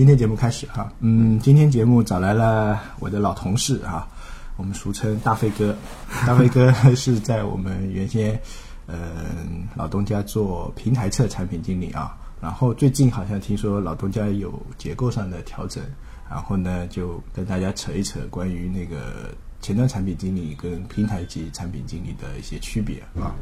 [0.00, 4.08] 今天节目开始哈，嗯，今天节目找来了我的老同事啊，
[4.56, 5.76] 我们俗称大飞哥。
[6.26, 8.40] 大飞哥是在我们原先，
[8.86, 12.16] 嗯，老东家做平台侧产品经理啊。
[12.40, 15.84] 然后最近好像听说老东家有结构上的调整，
[16.30, 23.36] 然后呢就跟大家扯一扯关于那个前端产品经理跟平台级产品经理的一些区别啊。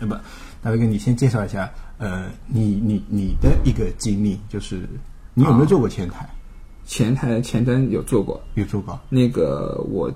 [0.00, 0.20] 那么，
[0.60, 4.88] 大飞哥，你先介绍一下，呃，你你你的一个经历，就是
[5.34, 6.28] 你有没有做过前台？
[6.84, 8.98] 前台前端有做过，有做过。
[9.08, 10.12] 那个我，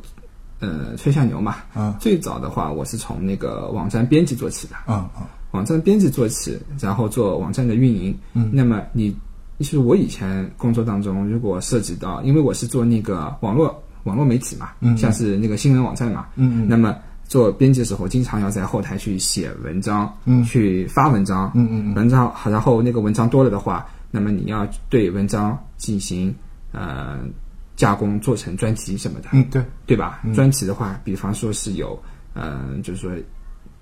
[0.61, 1.57] 呃，吹下牛嘛。
[1.75, 1.95] 嗯。
[2.01, 4.75] 最早的话，我是从那个网站编辑做起的。
[4.89, 5.23] 嗯嗯。
[5.53, 8.17] 网站编辑做起，然后做网站的运营。
[8.35, 8.51] 嗯。
[8.53, 9.17] 那么你，
[9.59, 16.69] 其实我以前工作当中，如果涉及到，因为我是做那个网络网络媒体嘛，嗯，像是那个新闻网站嘛，嗯嗯。
[16.69, 16.97] 那么。
[17.29, 23.85] 做编辑的时候，经常要在后台去写文章，嗯，去发文章，嗯嗯嗯，文章好，然后那个文章多了的话，
[24.17, 26.35] 那么你要对文章进行
[26.73, 27.21] 呃
[27.77, 30.23] 加工，做成专辑什么的，嗯，对，对吧？
[30.35, 32.03] 专辑的话，比方说是有，
[32.35, 33.13] 嗯，就是说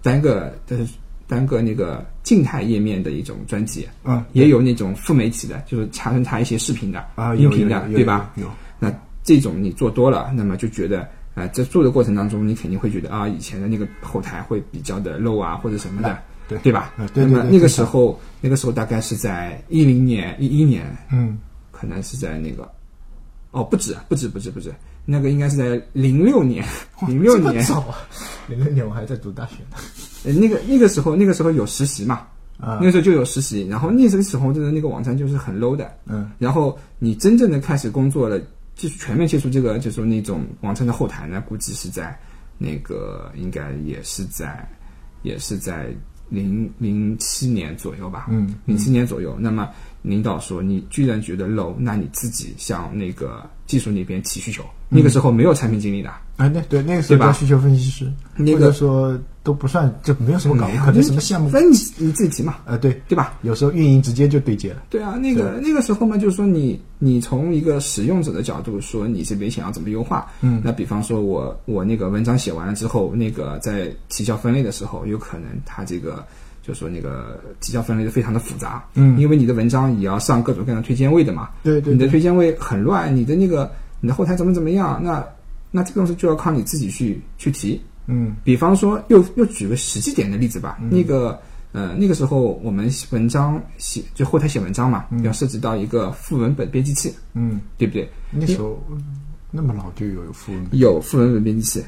[0.02, 0.84] 单个就是
[1.28, 8.32] 单个那个静态页面的一种专辑，嗯，也有那种副媒体的，就是插成它一些视频的啊，音频的，对吧？
[8.34, 11.08] 有，那这种你做多了，那么就觉得。
[11.34, 16.16] 啊，在做的过程当中，你肯定会觉得啊，以前的那个后台会比较的 low 啊，或者什么的，
[16.48, 16.92] 对对吧？
[17.14, 21.38] 对那么那个时候，那个时候大概是在一零年、一一年，嗯，
[21.70, 22.70] 可能是在那个，
[23.50, 26.64] 哦，不止，不止，不止，不止，那个应该是在零六年，
[27.06, 27.96] 零六年，早啊，
[28.48, 29.76] 零六年我还在读大学呢。
[30.24, 32.26] 呃，那个那个时候，那个时候有实习嘛，
[32.58, 38.40] 啊，那个时候就有实习，然后那个时候就是那个网站就是很 low 的，嗯，然后你真正的开始工作了。
[38.76, 42.18] 接触全面接触这个，就是说那种网站的后台呢，估计是在
[42.58, 44.68] 那个应该也是在
[45.22, 45.94] 也是在
[46.28, 49.36] 零零七年左右吧，嗯，零七年左右。
[49.38, 49.68] 那么
[50.04, 54.62] 领导说你居然觉得 low，那你自己向那个技术那边提需求。
[54.90, 63.36] 那个时候没有产品经理的啊，那对那个时候叫需求分析师，那个说都不算，就没有什么岗位，可能什么项目，反正你你自己提嘛，呃，对对吧？
[63.42, 64.82] 有时候运营直接就对接了。
[64.90, 70.30] 对啊，那个那个时候嘛，就是说你你从一个使用者的角度说，你这边想要怎么优化？
[70.42, 76.24] 嗯，那比方说我我那个文章写完了之后，那个在提交分类的时候，有可能它这个
[76.66, 83.70] 就说那个提交分类的非常的复杂，嗯，因为你的文章也要上各种各样的推荐位的嘛，对对，你的推荐位很乱，你的那个
[84.00, 85.24] 你的后台怎么怎么样，那。
[85.76, 90.78] 那这个东西就要靠你自己去去提，嗯，比方说，又又举个实际点的例子吧。
[90.88, 91.36] 那个，
[91.72, 98.08] 呃，那个时候我们文章写就后台写文章嘛，要涉及到一个副文本编辑器，嗯，对不对？
[98.30, 98.80] 那时候
[99.50, 101.84] 那么老就有副文有副文本编辑器，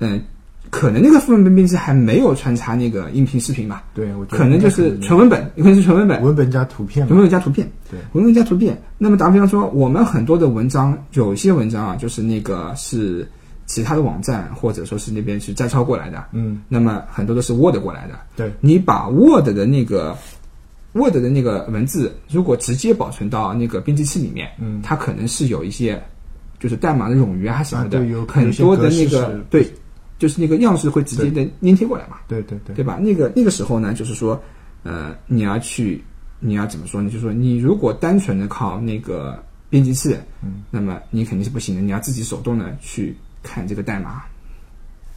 [0.00, 0.20] 嗯。
[0.68, 3.82] 可能那个副文本编辑还没有穿插那个音频视频吧？
[3.92, 8.80] 对，我可能就是纯文本，有可能是纯文本，文本加图片，文本加图片，对，文本加图片。
[8.96, 13.28] 那么打比方说，我们很多的文章，有些文章啊，就是那个是
[13.66, 20.16] 其他的网站或者说是那边去摘抄过来的，嗯，那么很多都是 Word 过来的，对，你把 Word 的那个
[20.92, 26.00] Word 的那个文字，如果直接保存到那个编辑器里面，嗯，它可能是有一些
[26.60, 29.68] 就是代码的冗余啊什么的，有很多的那个对。
[30.20, 32.18] 就是那个样式会直接的粘贴过来嘛？
[32.28, 32.98] 对对对，对吧？
[33.00, 34.40] 那个那个时候呢，就是说，
[34.82, 36.04] 呃，你要去，
[36.40, 37.08] 你要怎么说呢？
[37.08, 41.80] 就是说，你如果单纯的靠那个编辑器，嗯，那么你肯定是不行的。
[41.80, 44.22] 你要自己手动的去看这个代码，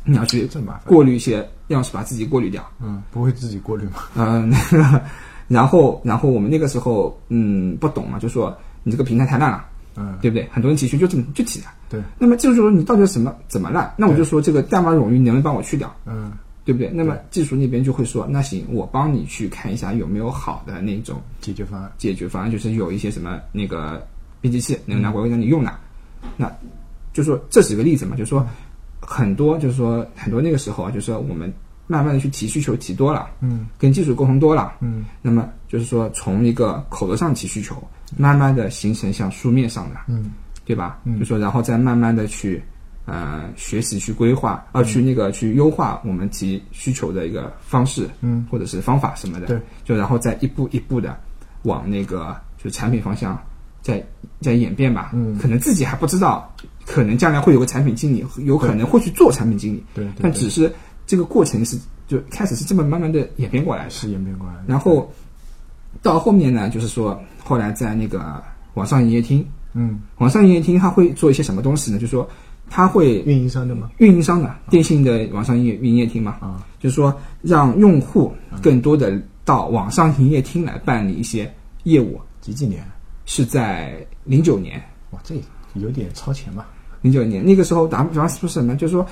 [0.06, 0.50] 你要去
[0.86, 2.66] 过滤一些样式，把自己过滤掉。
[2.82, 4.04] 嗯，不会自己过滤吗？
[4.16, 5.02] 嗯， 那个，
[5.50, 9.66] 然后然后我们那个时候嗯不懂嘛，就说你这个平台太烂了。
[9.96, 10.48] 嗯，对不对？
[10.52, 11.68] 很多人提需就这么就提的。
[11.90, 12.02] 对。
[12.18, 13.94] 那么就是说，你到底什么怎么烂？
[13.98, 15.94] 那我就说这个代码冗余，你能不能帮我去掉？
[16.06, 16.32] 嗯，
[16.66, 16.90] 对不对？
[16.90, 21.92] 那么技术那边就会说，那行，我帮你去看一下有没有好的那种解决方案。
[21.98, 24.06] 解决方案就是有一些什么那个
[24.42, 25.72] 编辑器能拿过来让你用的。
[26.38, 26.52] 那
[27.14, 28.48] 就说这是个例子嘛，就是说
[29.00, 31.54] 很多就是说很多那个时候啊，就是说我们
[31.86, 37.76] 慢慢的去提需求提多了，嗯，跟技术沟通多了，嗯，那么就是说从一个口头上提需求。
[38.18, 40.32] 慢慢的形成像书面上的，嗯，
[40.66, 41.00] 对吧？
[41.04, 42.62] 嗯，就说然后再慢慢的去，
[43.06, 51.18] 呃，学习去规划，啊，去那个去优化我们提需求的一个方式，嗯，或者是方法什么的，对，就然后再一步一步的
[51.64, 53.38] 往那个就产品方向
[53.82, 54.02] 在
[54.40, 56.54] 在演变吧，嗯，可能自己还不知道，
[56.86, 60.72] 可能将来会有个产品经理，有可能会去做产品经理，对，但只是
[61.06, 61.78] 这个过程是
[62.08, 65.12] 就开始是这么慢慢的演变过来的，是演变过来的，然后
[66.02, 67.22] 到后面呢，就是说。
[67.46, 68.42] 后来在那个
[68.76, 72.00] 网上营业厅，嗯，网上营业厅他会做一些什么东西呢？
[72.00, 72.26] 就是说
[72.70, 73.92] 他会运营商的吗？
[73.98, 78.32] 运营商的电信的网上营业营业厅嘛，啊，就是说让用户
[78.62, 81.54] 更多的到网上营业厅来办理一些
[81.84, 82.18] 业务。
[82.40, 82.82] 几几年？
[83.26, 83.94] 是在
[84.24, 84.82] 零九年，
[85.12, 85.36] 哇，这
[85.74, 86.66] 有点超前吧？
[87.02, 89.06] 零九年那个时候，打比方说什么，就是说，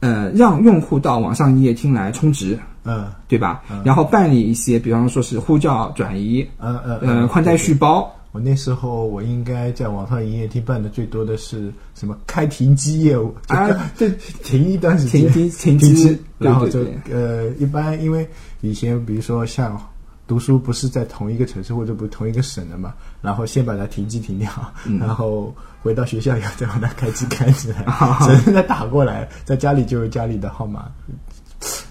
[0.00, 3.06] 呃，让用户到网上营业厅来充值，嗯。
[3.26, 3.62] 对吧？
[3.84, 13.68] 然后办理一些，比方说是呼叫转移，嗯嗯呃，宽带续包，我那时候我应该在网上营业厅办的最多的是什么开停机业务啊，
[13.98, 14.12] 对，
[14.42, 16.80] 停一段时间，停停停停机，然后就
[17.10, 18.28] 呃，一般因为
[18.60, 19.80] 以前比如说像
[20.26, 24.50] 读书不是在同一个城市或者不是同一个省的嘛，然后先把它停机停掉，
[24.86, 27.84] 嗯然后回到学校以后再把它开机开起来，
[28.20, 30.90] 只能再打过来，在家里就有家里的号码。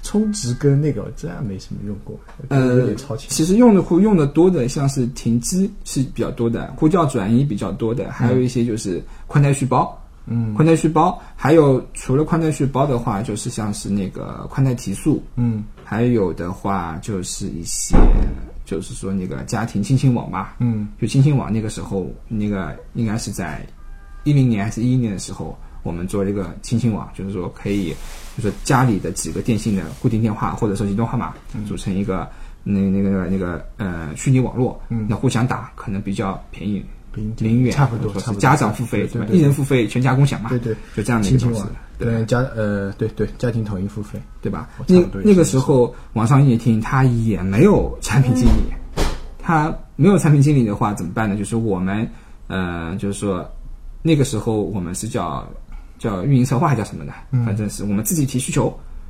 [0.04, 3.28] 充值跟那个这样没什么用过，我觉得有呃点超，前。
[3.32, 10.00] 其实用的户用的多的，像是停机是比较多的，呼叫转移比较多的，还有一些就是宽带续包。
[10.26, 10.54] 嗯。
[10.54, 15.64] 宽带续包，还有除了宽带续包的话，就是像是那个宽带提速，嗯。
[15.84, 17.96] 还有的话就是一些，
[18.66, 20.88] 就是说那个家庭亲情网吧，嗯。
[21.00, 23.66] 就亲情网那个时候，那个应该是在
[24.24, 27.94] 一零年还是一一年的时候，我们做了一个亲情网，就是说可以，
[28.38, 31.34] 就是家里的几个电信的固定电话或者手机电话号码
[31.68, 32.28] 组成一个
[32.64, 35.06] 那那个那个呃虚拟网络，嗯。
[35.10, 36.84] 那互相打可能比较便宜，
[37.16, 39.22] 零零元差不多是家长付费对对？
[39.22, 48.74] 对对一人付费，全家共享嘛，对对，就这样的一个东西亲情网，对对家呃对对家庭统一付费，对吧那那个时候，网上营业厅它也没有产品经理，
[49.40, 51.36] 它没有产品经理的话怎么办呢？
[51.36, 52.10] 就是我们，
[52.48, 53.50] 呃，就是说，
[54.02, 55.48] 那个时候我们是叫
[56.00, 57.14] 叫运营策划还叫什么的，
[57.46, 58.68] 反正是我们自己提需求。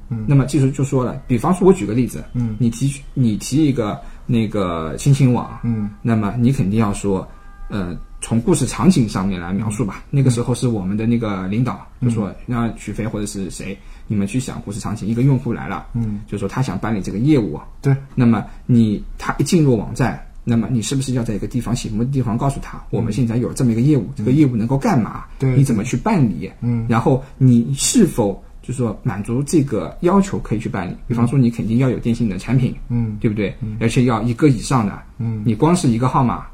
[0.10, 7.28] 嗯那么技术就说了，比方说，我举个例子，嗯你提你提一个那个亲情网，嗯那么你肯定要说，
[7.74, 10.04] 呃，从故事场景上面来描述吧。
[10.12, 13.76] 那个时候是我们的那个领导就说让许飞或者是谁，
[14.08, 25.26] 你们去想故事场景，一个用户来了，嗯，就说他想办理这个业务，对，那么你他一进入网站，那么你是不是要在一个地方醒目的地方告诉他，我们现在有这么一个业务，这个业务能够干嘛？
[25.40, 26.52] 对你怎么去办理？
[26.62, 26.86] 嗯。
[26.88, 30.96] 然后你是否就是说满足这个要求可以去办理？
[31.08, 33.18] 比方说你肯定要有电信的产品，嗯。
[33.20, 33.56] 对不对？
[33.80, 35.42] 而且要一个以上的，嗯。
[35.44, 36.46] 你光是一个号码，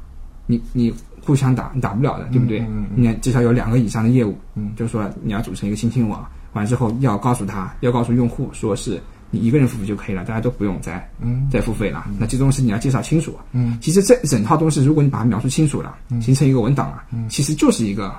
[0.46, 0.92] 你你
[1.24, 2.60] 互相打你打不了的，对不对？
[2.60, 2.90] 嗯嗯。
[2.96, 4.72] 你至少有两个以上的业务，嗯。
[4.76, 9.00] 就是说你要组成一个新兴网，完之后要告诉他，要告诉用户说是
[9.30, 11.48] 你一个人付费就可以了，大家都不用再嗯。
[11.50, 12.06] 再付费了。
[12.18, 13.34] 那这东西你要介绍清楚。
[13.52, 17.28] 嗯，其实这整套东西，如果你把它描述清楚了，形成一个文档了，嗯。
[17.28, 18.14] 其实就是一个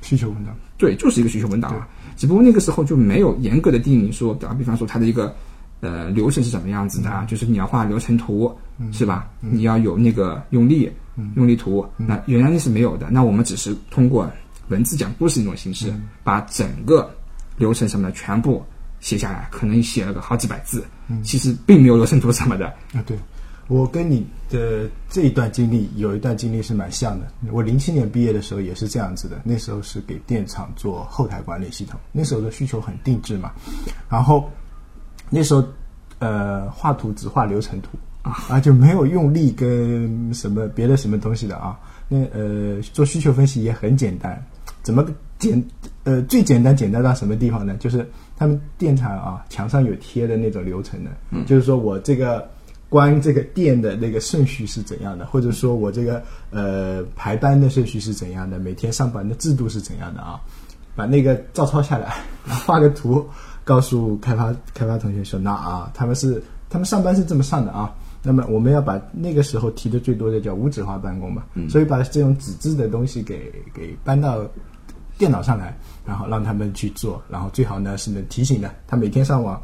[0.00, 1.86] 需求文档，对，就是一个需求文档了。
[2.16, 5.34] 只不过那个时候就没有严格的定义说，打比方说它的一个
[5.80, 8.54] 呃流程是怎么样子的啊，就是你要画流程图，
[8.92, 9.28] 是吧？
[9.40, 10.90] 你要有那个用力，
[11.36, 13.08] 用力图，那原来是没有的。
[13.10, 14.30] 那我们只是通过
[14.68, 15.92] 文字讲故事那种形式，
[16.24, 17.10] 把整个
[17.56, 18.64] 流程什么的全部
[19.00, 20.84] 写下来，可能写了个好几百字，
[21.22, 22.66] 其实并没有流程图什么的。
[22.94, 23.18] 啊，对，
[23.68, 27.26] 我跟你的这一段经历有一段经历是蛮像的。
[27.50, 33.52] 我零七年毕业的时候也是这样子的，那时候是给电厂做后台管理系统，那时候的需求很定制嘛，
[34.08, 34.50] 然后
[35.28, 35.62] 那时候
[36.20, 41.78] 呃画图只画流程图啊，就没有用力跟什么别的什么东西的啊。
[42.08, 44.40] 那呃做需求分析也很简单，
[44.82, 45.04] 怎么
[45.38, 45.62] 简
[46.04, 47.74] 呃最简单简单到什么地方呢？
[47.78, 51.10] 就是他们电厂啊墙上有贴的那种流程的，
[51.46, 52.48] 就是说我这个
[52.88, 60.38] 关这个电的那个顺序是怎样的，或者说我这个呃排班的顺序是怎样的，每天上班的制度是怎样的啊？
[60.94, 62.14] 把那个照抄下来，
[62.46, 63.26] 然 后画个图，
[63.64, 67.90] 告诉开发开发同学说，那啊，他们是他们上班是这么上的啊。
[68.22, 74.46] 那么我们要把那个时候提的最多的叫无纸化办公嘛，所以把这种纸质的东西给给搬到
[75.18, 75.76] 电脑上来，
[76.06, 79.60] 然后让他们去做，然后最好呢是能提醒的，他每天上网，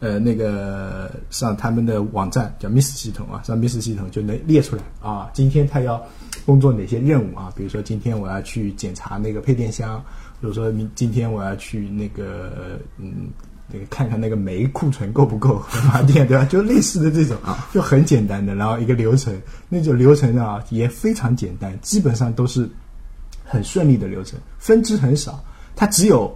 [0.00, 6.02] 呃，那个上他们的网站叫 Miss 系统啊，上 Miss 系统就能列出来啊，今天他要
[6.46, 7.52] 工作哪些任务啊？
[7.54, 10.02] 比如说今天我要去检查那个配电箱，
[10.40, 13.28] 比如说明今天我要去那个嗯。
[13.70, 16.44] 那个看看那个煤库存够不够发电， 对吧？
[16.46, 19.34] 就类似的这种啊，就很简单的，然后一个流程，
[19.68, 22.68] 那种流程啊也非常简单，基本上都是
[23.44, 25.42] 很顺利的流程，分支很少，
[25.76, 26.34] 它只有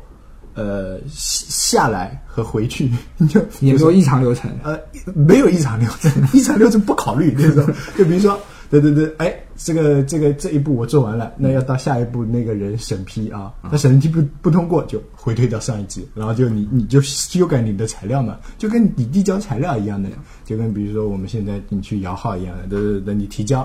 [0.54, 4.78] 呃下来和回去，你 就也没有异常流程，呃，
[5.14, 7.66] 没有异常流程，异常流程不考虑那种。
[7.96, 8.38] 就比如说，
[8.80, 20.08] 对对对，哎，这个这个这一步我做完了，那要到下一步那个人审批啊，他审批不不通过就回退到上一级，然后就你你就修改你的材料嘛，就跟你递交材料一样的，
[20.44, 23.60] 就跟比如说我们现在你去摇号一样的，对对对，你提交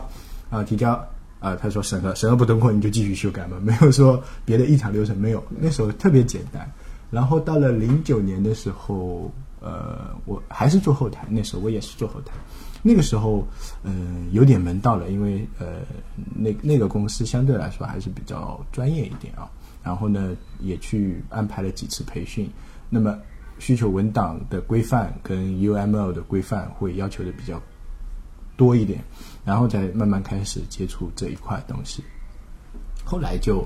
[0.50, 1.02] 啊提交。
[1.40, 5.44] 啊，他说审核审核不通过，你就继续修改嘛，没有说别的异常流程，没有。
[5.60, 6.68] 那时候特别简单。
[7.12, 12.34] 然后到了零九年的时候，呃，我还是做后台，那时候我也是做后台。
[12.82, 13.48] 那个时候，
[13.84, 15.82] 嗯、有点门道了，因为呃，
[16.36, 19.50] 那那个公司相对来说还是比较专业一点啊。
[19.84, 22.50] 然后呢，也去安排了几次培训。
[22.90, 23.18] 那么
[23.60, 27.62] 需求文档的规范跟 UML 的规范会要求的比较
[28.58, 29.02] 多一点，
[29.46, 32.04] 然后再慢慢开始接触这一块东西。
[33.06, 33.66] 后来就，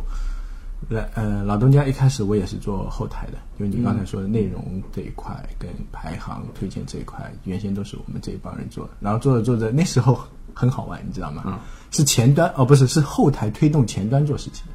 [0.90, 8.92] 来呃，老东家一开始我也是做后台的，就你刚才说的内容这一块跟排行推荐这一块，原先都是我们这一帮人做的。
[9.00, 10.20] 然后做着做着，那时候
[10.54, 11.60] 很好玩，你知道吗？
[11.92, 14.66] 是前端哦，不是，是后台推动前端做事情。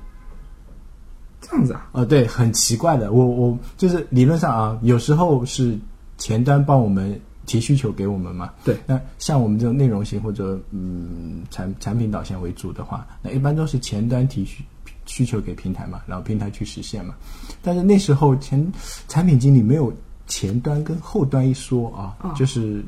[1.41, 5.79] 这样子啊，哦，对，很奇怪的，我我就是理论上啊，有时候是
[6.19, 8.53] 前端帮我们提需求给我们嘛。
[8.65, 14.65] 对那像我们这种内容型或者嗯产产品导向为主的话，那一般都是前端提需
[15.07, 17.15] 需求给平台嘛，然后平台去实现嘛。
[17.63, 18.65] 但是那时候前
[19.09, 19.93] 产品经理没有
[20.27, 22.85] 前端跟后端一说啊，啊就是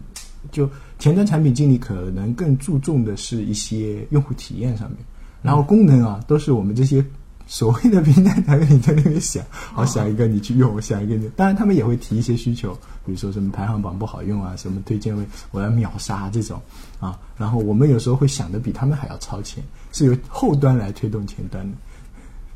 [0.52, 4.98] 就前端产品经理可能更注重的是一些用户体验上面，
[5.42, 7.04] 然后功能啊都是我们这些
[7.46, 12.74] 所谓的平台产品在那边想，好想一个你去用，我想一个你，当然他们也会提一些需求，
[13.06, 16.60] 比如说什么排行榜不好用啊，什么推荐位我要秒杀这种
[17.00, 21.76] 啊，然后我们有时候会想的比他们还要超前，是由后端来推动前端的。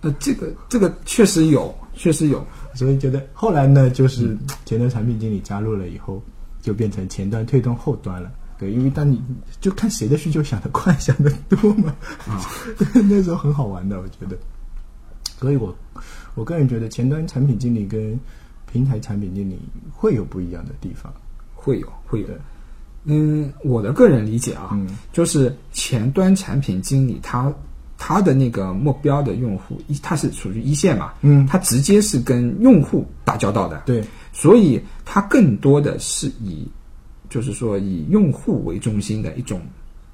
[0.03, 2.45] 呃，这个这个确实有，确实有，
[2.75, 6.23] 所以觉得后来呢，就是前端产品经理加入了以后，
[6.61, 8.31] 就变成前端推动后端了。
[8.59, 9.21] 对，因为当你
[9.61, 11.97] 就看谁的需求想得快、想得多嘛，
[13.09, 14.37] 那时候很好玩的，我觉得。
[15.41, 15.75] 所以我
[16.37, 18.19] 我个人觉得前端产品经理跟
[18.71, 19.59] 平台产品经理
[19.91, 21.13] 会有不一样的地方。
[21.55, 22.37] 会有会有对。
[23.05, 27.53] 嗯，我的个人理解啊，嗯就是前端产品经理他
[28.05, 31.47] 他的那个目标的用户，一他是属于一线嘛，嗯。
[31.47, 36.67] 他直接是跟用户打交道的，对，所以他更多的是以
[37.31, 39.61] 就是说以用户为中心的一种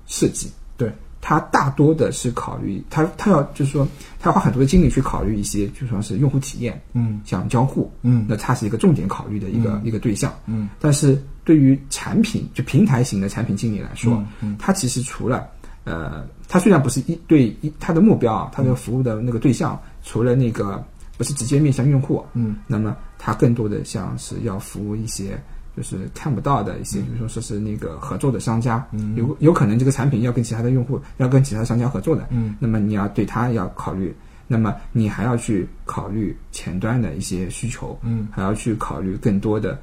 [0.07, 0.51] 设计。
[0.77, 0.93] 对，
[1.23, 3.89] 他大多的是考虑他他要就是说
[4.21, 7.23] 他要花很多的精力去考虑一些就说是用户体验，嗯。
[7.25, 8.27] 像交互，嗯。
[8.29, 9.83] 那它是一个重点考虑的一个、嗯。
[9.83, 14.51] 一个对象，嗯，但是对于产品就平台型的产品经理来说，嗯。
[14.51, 14.57] 嗯。
[14.59, 15.49] 它其实除了
[15.89, 20.85] 呃，它虽然不是一对一，它的目标啊，它的服务的那个对象，除了那个
[21.17, 25.41] 不是直接面向用户，嗯，那么它更多的像是要服务一些。
[25.77, 29.15] 就是看不到的一些，比如说说是那个合作的商家，嗯。
[29.15, 34.13] 有有可能这个产品要跟其他的用户，要跟其他商家合作的，嗯，那么你要对它要考虑，
[34.49, 39.79] 那么你还要去考虑前端的一些需求，嗯，还要去考虑更多的，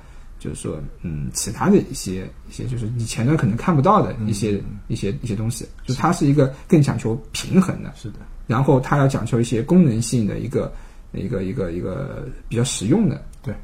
[0.46, 10.72] 就是说，嗯，其他的一些一些，就是你前端可能看不到的一些、一些一些东西，就它是一个更讲求平衡的，是的，然后它要讲求一些功能性的一个
[11.14, 13.56] 一个一个一个比较实用的，对，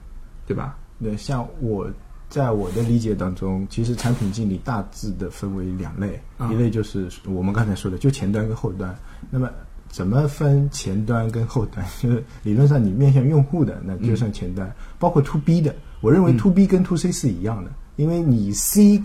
[0.47, 0.75] 对吧？
[0.99, 1.87] 对，像我
[2.29, 8.95] 在我的理解当中，其实产品经理大致的分为两类，啊一类就是我们刚才说的，就前端跟后端。
[9.29, 9.47] 那么
[9.87, 11.85] 怎么分前端跟后端？
[12.01, 15.75] 就是理论上你面向用户的，那就算前端，包括 to B 的。
[16.01, 19.01] 我认为 to B 跟 to C 是一样的，因为你 C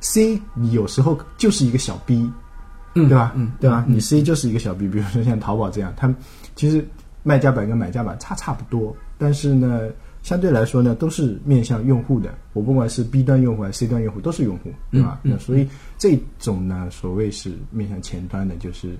[0.00, 2.30] C 你有时候就是一个小 B，
[2.94, 3.32] 嗯，对吧？
[3.34, 3.84] 嗯，对吧？
[3.88, 6.14] 你 C 就是一个小 B，比如说像淘宝这样，它们
[6.54, 6.86] 其实
[7.22, 9.88] 卖家版跟买家版差差不多，但是呢，
[10.22, 12.32] 相对来说呢，都是面向用户的。
[12.52, 15.18] 我不管是 B 端用户还是 C 端用户，都是用户，对吧？
[15.22, 15.66] 那所以
[15.96, 18.94] 这种呢，所谓是面向前端的，就是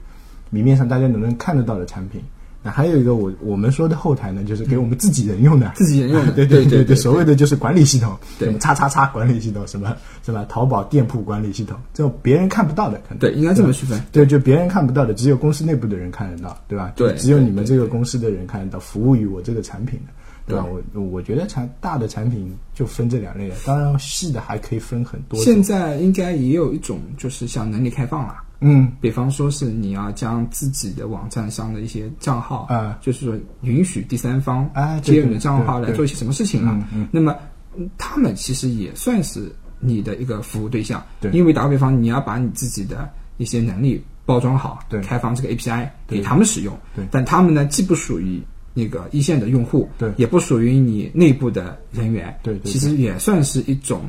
[0.49, 2.23] 明面上大家能能看得到的产品。
[2.67, 14.03] 那还有一个我我们说的后台呢，就是给我们自己人用的，自己人用的 对对对对对所谓的就是管理系统，什么叉叉叉管理系统，什么什么淘宝店铺管理系统，这种别人看不到的，可能对，应该这么区分。
[14.11, 16.93] 对，就别人看不到的，只有公司内部的人看得到，对吧？
[16.97, 20.13] 对只有你们这个公司的人看得到，服务于我这个产品的，
[20.49, 20.67] 对吧？
[20.93, 25.39] 我我觉得产大的产品就分这两类了，当然细的还可以分很多。
[25.41, 28.35] 现在应该也有一种就是像能力开放了。
[28.61, 28.91] 嗯。
[29.01, 32.99] 比方说是你要将自己的网站上的一些账号啊。
[33.01, 36.89] 就是说允许第三方啊对接你的账号来做一些什么事情了。
[37.11, 37.37] 那么
[37.77, 41.31] 嗯他们其实也算是你的一个服务对象，对。
[41.33, 45.01] 因为打个比方，你要把你自己的一些能力包装好，对。
[45.03, 46.19] 开放这个 API 对。
[46.19, 47.07] 给他们使用，对。
[47.11, 50.11] 但他们呢既不属于那个一线的用户，对。
[50.17, 52.73] 也不属于你内部的人员，对对对。
[52.73, 54.03] 其实也算是一种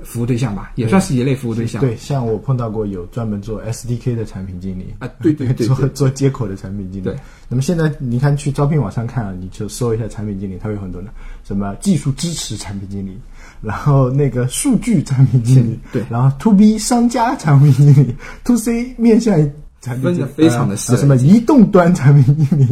[0.00, 5.88] 服务对象吧，也算是一类服务对象，对，像我碰到过有专门做 SDK 的产品经理啊对对对 做对。
[5.90, 7.04] 做接口的产品经理。
[7.04, 7.16] 对，
[7.48, 11.08] 那么现在你看去招聘网上看啊，你就搜一下产品经理，它有很多的
[11.44, 13.16] 什么技术支持产品经理，
[13.60, 16.02] 然后那个数据产品经理，对。
[16.10, 19.38] 然后 To B 商家产品经理，To C 面向
[19.82, 20.92] 分得非常的细。
[20.92, 22.66] 呃什么移动端产品经理，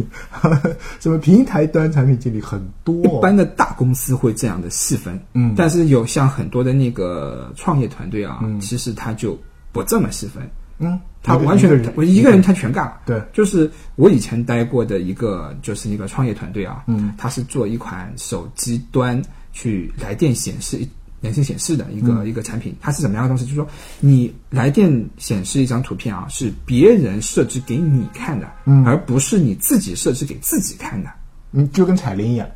[0.99, 5.53] 什么平台端产品经理很多、一般的大公司会这样的细分，嗯。
[5.57, 8.59] 但是有像很多的那个创业团队啊，嗯。
[8.59, 9.37] 其实他就
[9.73, 10.49] 不这么细分，
[10.79, 12.99] 嗯，他完全我一个人他全干了。
[13.05, 20.79] 对，就是我以前待过的一个，就是一个创业团队啊，嗯，他是做一款手机端去来电显示
[21.21, 23.45] 人性显示的一个、嗯一个产品，它是怎么样的东西？
[23.45, 23.67] 就是说，
[23.99, 31.09] 你来电显示一张图片啊，是别人设置给你看的，嗯而不是你自己设置给自己看的。
[31.51, 32.47] 嗯，就跟彩铃一样，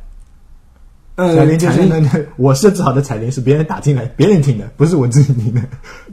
[1.16, 5.60] 呃，彩铃就彩铃是那我设置好的彩铃是别人打进来，别人听的，不是我自己听的。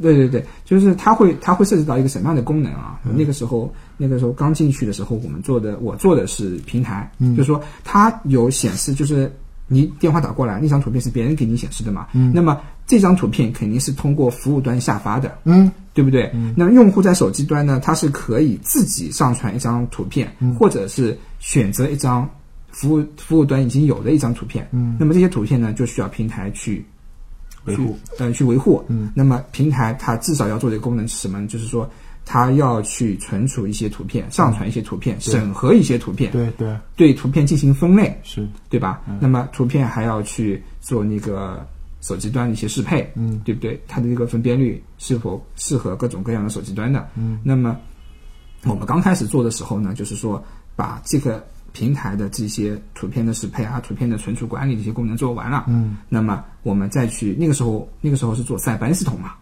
[0.01, 3.00] 对对对，就是它会它会涉及到一个什么样的功能啊？
[3.05, 9.31] 嗯那个时候那个时候刚进去的时候，我们做的我做的是平台，嗯就是说它有显示，就是
[9.67, 16.32] 你电话打过来那张图片是别人给你显示的嘛，那么这张图片肯定是通过服务端下发的，嗯对不对？
[16.55, 22.29] 那么用户在手机端呢，他是可以自己上传一张图片，嗯或者是选择一张
[22.72, 24.67] 服务服务端已经有的一张图片。
[24.72, 26.86] 嗯那么这些图片呢，就需要平台去
[27.65, 28.84] 维护去呃去维护。
[28.88, 31.48] 嗯，那么平台它至少要做的一个功能是什么呢？
[31.48, 31.89] 就是说
[32.25, 36.77] 它要去存储一些图片，上传一些图片，审核一些图片，对对。
[36.95, 39.01] 对图片进行分类，是，对吧？
[39.19, 41.65] 那么图片还要去做那个
[42.01, 43.39] 手机端的一些适配，嗯。
[43.43, 43.81] 对不对？
[43.87, 47.07] 它的这个分辨率是否适合各种各样的手机端的？
[47.15, 47.77] 嗯，那么
[48.63, 50.41] 我们刚开始做的时候呢，就是说
[50.75, 55.97] 把这个平台的这些图片的适配啊、图片的存储管理这些功能做完了，嗯。
[56.07, 59.33] 那么我们再去那个时候那个时候是做塞班系统嘛，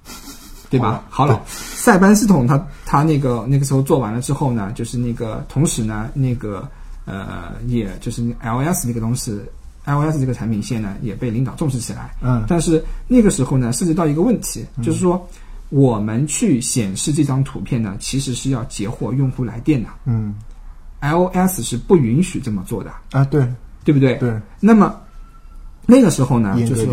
[0.72, 1.04] 对吧？
[1.10, 6.68] 好了，塞班系统它它那个那个时候做完了之后呢，就是那个同时呢，那个
[7.06, 8.40] 呃，也就是那个
[8.72, 9.40] iOS 那个东西
[9.86, 12.16] ，iOS 这个产品线呢也被领导重视起来。
[12.22, 12.44] 嗯。
[12.48, 15.28] 但是那个时候呢，涉及到一个问题，就是说
[15.70, 19.90] 我们去显示这张图片呢，其实是要截获用户来电的。
[20.06, 20.34] 嗯
[21.02, 23.46] ，iOS 是不允许这么做的，啊对。
[23.84, 24.14] 对不对？
[24.18, 24.96] 对，那么
[25.88, 26.86] 那个时候呢，阉就是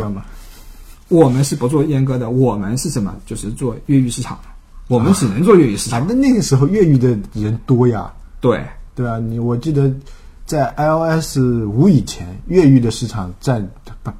[1.08, 3.14] 我们是不做阉割的，我们是什么？
[3.26, 4.38] 就是做越狱市场，
[4.88, 6.00] 我们只能做越狱市场。
[6.00, 8.62] 啊，那那个时候越狱的人多呀，对，
[8.94, 9.90] 对啊，你我记得
[10.44, 13.66] 在 iOS 五以前，越狱的市场占
[14.02, 14.10] 不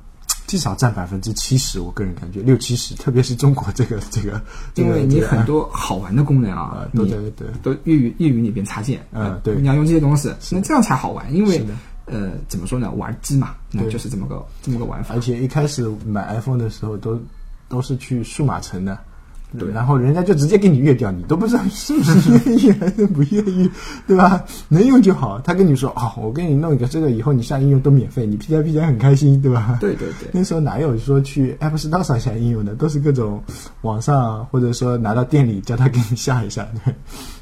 [0.47, 4.41] 至少占百分之七十，我个人感觉六七十，特别是中国这个 这个，
[4.77, 7.19] 因为你很多好玩的功能啊啊，都对
[7.63, 9.57] 都越狱越狱里边插件，嗯对。
[9.57, 11.35] 你要用这些东西，那这样才好玩。
[11.35, 11.75] 因为是的
[12.11, 15.21] 呃，怎么说呢，玩机嘛，那对就是这么个这么个玩法而。
[15.21, 17.21] 且一开始买 iPhone 的时候都
[17.69, 18.99] 都是去数码城的。
[19.59, 23.71] 对然后人家就直接给你越掉，你都不知道是不是愿意还是不愿意，
[24.07, 24.45] 对吧？
[24.69, 25.41] 能用就好。
[25.41, 29.79] 他跟你说，哦，我给你弄一个这个，以后你下应用都免费，你 P 加 P 加很开心，对吧？
[29.81, 33.43] 对对对，那时候哪有说去 App Store 上下应用的，都是各种
[33.81, 36.95] 网上或者说拿到店里叫他给你下一下，对。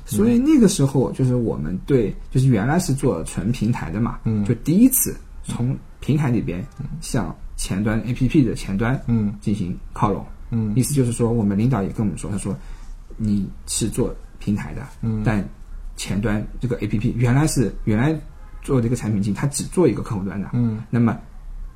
[0.07, 4.45] 所以那个时候就是我们对，就是原来是做纯平台的嘛，嗯。
[4.45, 6.65] 就第一次从平台里边
[7.01, 9.35] 向前端 APP 的前端嗯。
[9.41, 10.25] 进行靠拢。
[10.51, 10.73] 嗯。
[10.77, 12.57] 意思就是说，我们领导也跟我们说，他说
[13.17, 15.23] 你是做平台的，嗯。
[15.25, 15.47] 但
[15.97, 18.17] 前端这个 APP 原来是原来
[18.63, 20.85] 做这个产品经，他只做一个客户端的，嗯。
[20.89, 21.19] 那么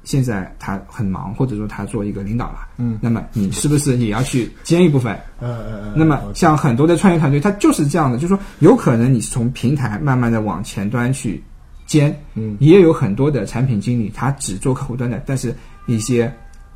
[0.04, 2.98] 现在他很忙，或者说他做一个领导了，嗯。
[3.02, 5.14] 那么你是不是也要去兼一部分？
[5.40, 11.42] 嗯嗯嗯那么像很多的创业团队，它就是这样的，就是说有可能你是从平台慢慢的往前端去
[11.86, 12.56] 兼，嗯。
[12.60, 15.54] 也有很多的产品经理他只做客户端的，但是
[15.86, 16.32] 一些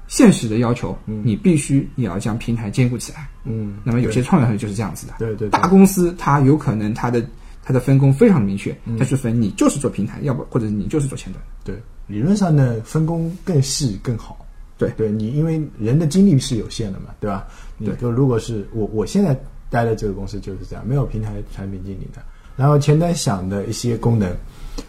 [0.06, 3.26] 现实的要求，你必须也要将平台兼顾起来。
[3.44, 5.28] 嗯，那么有些创业团队就是这样子的，对。
[5.28, 7.24] 对对大公司它有可能它的
[7.62, 8.98] 它的分工非常明确，嗯。
[8.98, 11.42] 它是分你就是做平台，要不或者你就是做前端。
[11.64, 11.74] 对，
[12.06, 14.38] 理论上呢分工更细更好。
[14.76, 17.46] 对对你，因为人的精力是有限的嘛，对吧？
[17.78, 19.38] 你对就如果是我我现在
[19.70, 22.20] 待的这个公司就是这样，没有平台产品经理的，
[22.56, 24.36] 然后前端想的一些功能，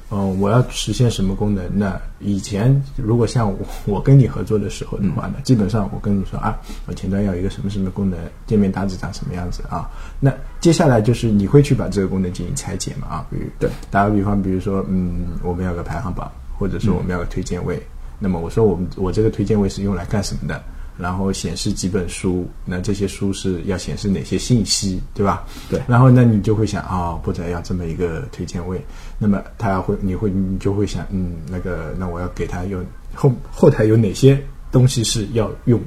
[0.10, 1.64] 嗯、我要实现什么功能？
[1.72, 9.88] 那以前如果像我我跟你合作的时候的话呢，基本上我跟你说啊，我前端要一个什么什么功能，界面大致长什么样子啊？
[10.20, 13.08] 那接下来就是你会去把这个功能进行拆解嘛？
[13.08, 17.82] 啊，比如对，打个比方，比如说嗯，我们要个排行榜，或者说我们要个推荐位。
[18.20, 20.64] 那么我说我们我这个推荐位是用来干什么的？
[20.98, 25.46] 然后显示几本书，那这些书是要显示哪些信息，对吧？
[25.70, 28.82] 对然后那，你就会想啊，或者要这么一个推荐位，
[29.20, 32.82] 那么他会，你会，你就会想，嗯，那个，那我要给他用
[33.14, 34.42] 后后台有哪些
[34.72, 35.78] 东西是要用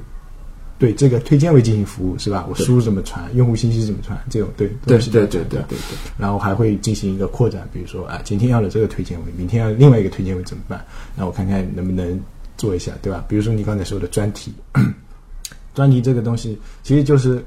[0.79, 2.47] 对这个推荐位进行服务，是吧？
[2.49, 5.77] 我输入怎么传，用户信息怎么传，这种对对对对对对对。
[6.17, 10.83] 然后还会进行一个扩展，比如说啊，今天要了这个推荐位，明天要另外一个推荐位怎么办？
[11.17, 12.17] 那我看看能不能
[12.57, 13.25] 做一下，对吧？
[13.27, 14.53] 比如说你刚才说的专题，
[15.75, 17.43] 专题这个东西其实就是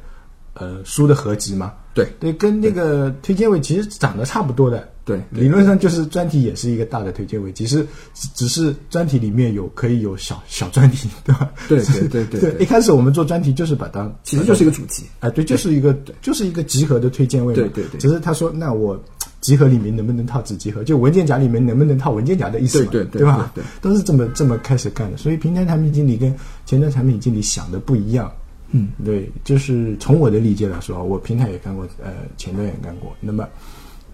[0.52, 4.88] 呃书的合集嘛，对对，跟那个推荐位其实长得差不多的。
[5.04, 11.50] 对理论上就是专题也是一个大的推荐位，其实只只是专题里面有可以有小小专题，对吧？
[11.68, 12.62] 对对对对对。
[12.62, 17.56] 一开始我们做专题就是把它其实就是一个主题，哎，对，就是一个就是一个集合的推荐位嘛。
[17.56, 18.96] 对对对只是他说，那我
[19.40, 20.84] 集合里面能不能套子集合？
[20.84, 22.90] 就文件夹里面能不能套文件夹的意思嘛？
[22.92, 23.50] 对对对对吧？
[23.56, 25.16] 对对都是这么这么开始干的。
[25.18, 26.32] 所以平台产品经理跟
[26.64, 28.32] 前端产品经理想的不一样。
[28.72, 33.14] 嗯，对，就是从我的理解来说啊，我平台也干过，呃，前端也干过。
[33.20, 33.46] 那么，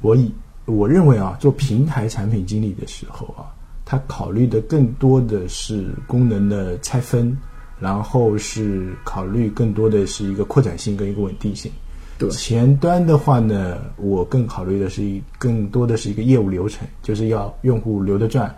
[0.00, 0.30] 我以
[0.66, 7.36] 我认为啊，做平台产品经理的时候啊，他考虑的更多的是功能的拆分，
[7.80, 11.70] 然后是考虑更多的是一个扩展性跟一个稳定性。
[12.18, 18.52] 对前端的话呢，我更考虑的是一更多的是一个业务流程，就是要用户留得转，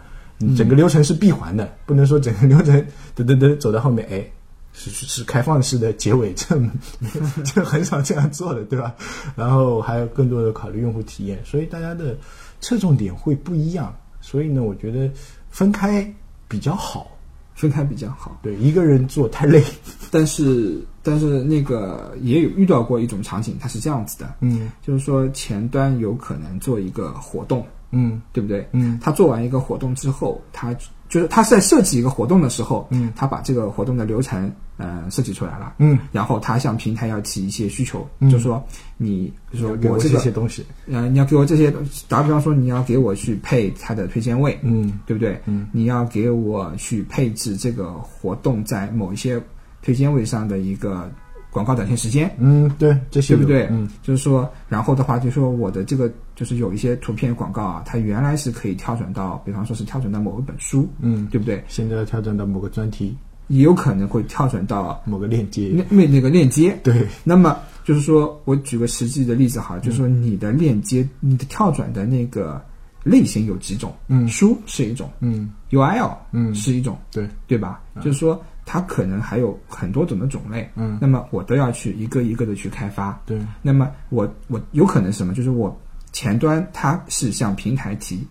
[0.57, 2.83] 整个流程是闭环的，不能说整个流程
[3.15, 4.25] 噔噔噔走到后面，哎，
[4.73, 6.61] 是是是开放式的结尾，这
[7.45, 8.95] 这很少这样做的，对吧？
[9.37, 12.17] 然后还有更多的考虑用户体验，所以大家的
[12.61, 13.95] 侧重点会不一样。
[14.21, 15.11] 所以呢，我觉得
[15.51, 16.13] 分开
[16.49, 17.11] 比较好。
[17.55, 18.39] 分开比较好。
[18.43, 19.63] 对，一个人做太累。
[20.11, 28.67] 但是但是那个也有遇到过一种场景，它是这样子的，嗯就是说前端有可能做一个活动，嗯对不对？
[28.73, 30.75] 嗯他做完一个活动之后，他
[31.11, 33.13] 就是他是在设计一个活动的时候，嗯。
[33.15, 38.31] 他把这个活动的流程呃设计出来了，嗯，然后他向平台要提一些需求，嗯。
[38.31, 38.65] 就说
[38.97, 40.65] 你就说我我这些东西。
[40.89, 41.71] 呃你要给我这些，
[42.09, 45.01] 打比方说你要给我去配它的推荐位，嗯。
[45.05, 45.39] 对不对？
[45.47, 45.69] 嗯。
[45.73, 49.43] 你要给我去配置这个活动在某一些
[49.83, 51.11] 推荐位上的一个
[51.51, 53.67] 广告展现时间，嗯，对，这些对不对？
[53.71, 61.63] 嗯就是说，然后的话，就是说我的这个就是有一些图片广告啊，它原来是可以跳转到，比方说是跳转到某一本书，嗯，对不对？
[61.69, 63.17] 现在要跳转到某个专题、
[63.49, 65.71] 也有可能会跳转到某个链接。
[65.75, 66.79] 那那那个链接。
[66.85, 72.63] 对，那么就是说我举个实际的例子哈，就是说你的链接，你的跳转的那个
[73.03, 73.93] 类型有几种？
[74.07, 77.81] 嗯书是一种嗯，URL 嗯是一种，对，对吧？
[78.01, 78.41] 就是说
[78.73, 80.97] 它可能还有很多种的种类，嗯。
[81.01, 83.21] 那么我都要去一个一个的去开发。
[83.27, 85.35] 对，那么我我有可能是什么？
[85.35, 85.77] 就是我
[86.13, 88.25] 前端它是向平台提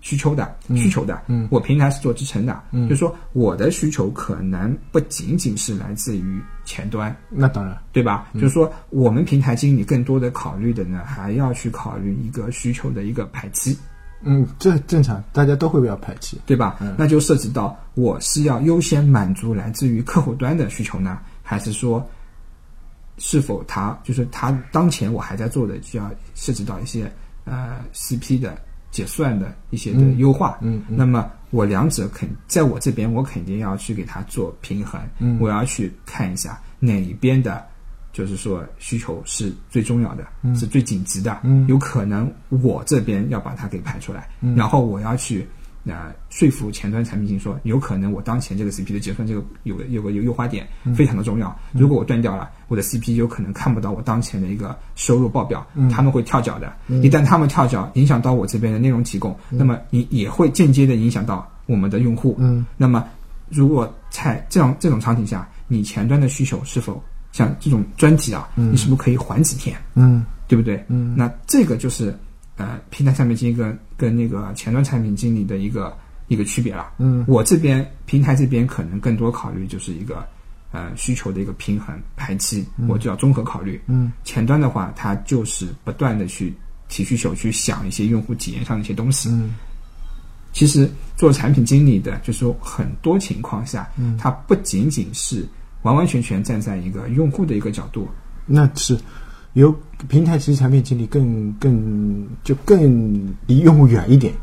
[0.00, 1.46] 需求的，需求的，嗯。
[1.48, 2.88] 我平台是做支撑的，嗯。
[2.88, 8.26] 就是说我的需求可能不仅仅是来自于前端，那当然，对吧？
[8.34, 13.78] 就是说我们平台经理更多的考虑的呢，还要去考虑一个需求的一个排期，
[14.24, 16.36] 嗯，这正常，大家都会比较排斥。
[16.46, 16.78] 对吧？
[16.98, 22.04] 那就涉及到我是要优先满足来自于客户端的需求呢，还是说
[23.18, 27.10] 是否他就是他当前我还在做的，就要涉及到一些
[27.44, 28.58] 呃 CP 的
[28.90, 30.58] 结算的一些的嗯优化。
[30.60, 35.00] 嗯嗯那么我两者肯在我这边，我肯定要去给它做平衡。
[35.18, 37.64] 嗯我要去看一下哪一边的。
[38.14, 40.24] 就是说，需求是最重要的，
[40.54, 41.40] 是最紧急的。
[41.42, 45.46] 嗯有可能我这边要把它给排出来，嗯然后我要去
[45.84, 51.54] 呃说服前端产品经理说，有可能我当前这个 CP 的结算这个有个有个有优化点嗯非常的重要。
[51.72, 56.72] 如果我断掉了，我的 CP 有可能看不到我当前的一个收入报表，嗯他们会跳脚的。
[57.02, 62.36] 一旦他们跳脚，影响到我这边的内容提供，那么你也会间接的影响到我们的用户。
[62.38, 63.04] 嗯那么
[63.50, 67.02] 如果在这样这种场景下，你前端的需求是否
[67.34, 69.76] 像这种专题啊，你是不是可以缓几天？
[69.94, 70.84] 嗯对不对？
[70.88, 72.16] 嗯那这个就是
[72.56, 75.92] 呃平台产品经理跟跟那个前端产品经理的一个
[76.28, 76.92] 一个区别了。
[76.98, 80.24] 嗯我这边平台这边可能更多考虑就是一个
[80.70, 83.82] 呃需求的一个平衡排期，我就要综合考虑。
[83.88, 86.54] 嗯前端的话，它就是不断的去
[86.88, 89.28] 提需求，去想一些用户体验上的一些东西。
[89.30, 89.56] 嗯
[90.52, 95.44] 其实做产品经理的，就是说很多情况下，嗯它不仅仅是
[95.84, 98.08] 完完全全站在一个用户的一个角度，
[98.44, 98.98] 那是
[99.54, 99.74] 由
[100.08, 104.34] 平台其实产品经理更更就更离用户远一点。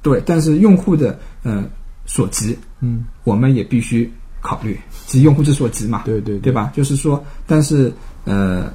[0.00, 1.62] 对，但是用户的呃
[2.06, 6.72] 所急，嗯我们也必须考虑，即用户之所急嘛，对对对对吧？
[6.74, 7.92] 就是说，但是
[8.24, 8.72] 呃，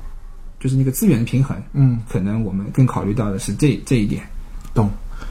[0.59, 4.23] 就是那个资源平衡，嗯，可能我们更考虑到的是这这一点。
[4.73, 4.89] 懂。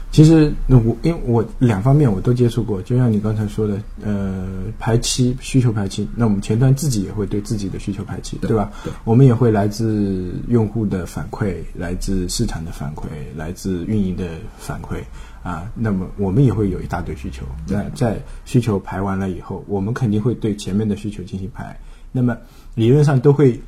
[0.09, 4.47] 其实那我因为我两方面我都接触过，就像你刚才说的，呃，
[4.79, 8.71] 排期需求排期，那我们前端自己也会对自己的需求排期，对对吧？
[8.83, 13.03] 对我们也会来自用户的反馈，来自市场的反馈，
[13.35, 15.03] 来自运营的反馈
[15.43, 15.69] 啊。
[15.75, 17.45] 那么我们也会有一大堆需求。
[17.67, 21.77] 那在需求排完了以后，我们肯定会对前面的需求进行排。
[22.11, 22.35] 那么
[22.73, 23.59] 理论上都会，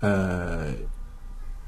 [0.00, 0.66] 呃，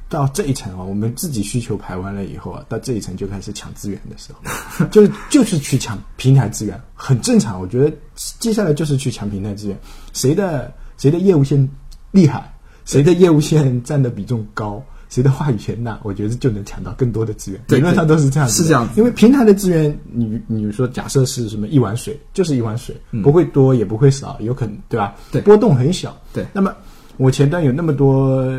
[0.09, 7.61] 到这一层啊，我们自己需求排完了以后啊，到这一层就开始抢资源的时候，就是就是去抢平台资源，很正常。
[7.61, 9.79] 我觉得接下来就是去抢平台资源，
[10.13, 11.69] 谁的谁的业务线
[12.11, 12.53] 厉害，
[12.85, 17.61] 谁的业务线占的比重高，谁的话语权大，我觉得就能抢到更多的资源。
[17.69, 25.15] 理论上都是这样是这样子因为平台的资源，你你说假设是什么一碗水，就是一碗水，嗯不会多也不会少，有可能对吧？
[25.31, 26.17] 对波动很小。
[26.33, 26.75] 对那么
[27.19, 28.59] 我前端有那么多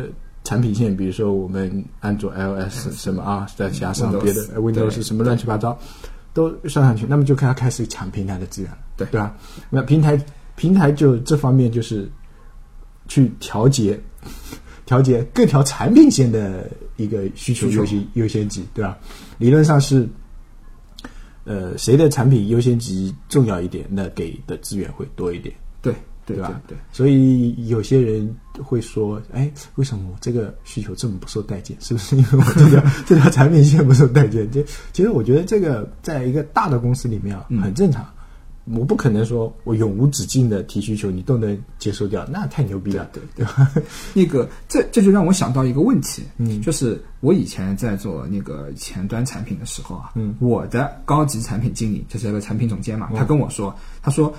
[0.50, 5.78] 产品线，比如说我们安卓、iOS 什么啊，再加上别的呃 Windows 什么乱七八糟，
[6.34, 9.36] 都上上去，那么就开始开始抢平台的资源了，对对吧？
[9.70, 10.20] 那平台
[10.56, 12.10] 平台就这方面就是
[13.06, 14.00] 去调节
[14.86, 18.98] 调节各条产品线的一个需求需求优先优先级，对吧？
[19.38, 20.08] 理论上是，
[21.44, 25.54] 呃，谁的产品优先级重要一点，那给的资源会多一点。
[26.34, 31.76] 对对对吧对，所以有些人会说，哎，为什么我这个需求这么不受待见？
[31.80, 34.50] 是不是因为我这条 这条产品线不受待见？
[34.50, 38.06] 这其实我觉得这个在一个大的公司里面啊，嗯很正常。
[38.74, 43.08] 我不可能说我永无止境的提需求，你都能接受掉，那太牛逼了。
[43.12, 43.68] 对对吧？
[44.14, 54.32] 那个这这就让我想到一个问题，嗯就是我以前在做那个前端产品的时候啊，嗯我的高级产品经理就是那个产品总监嘛，他跟我说，他说，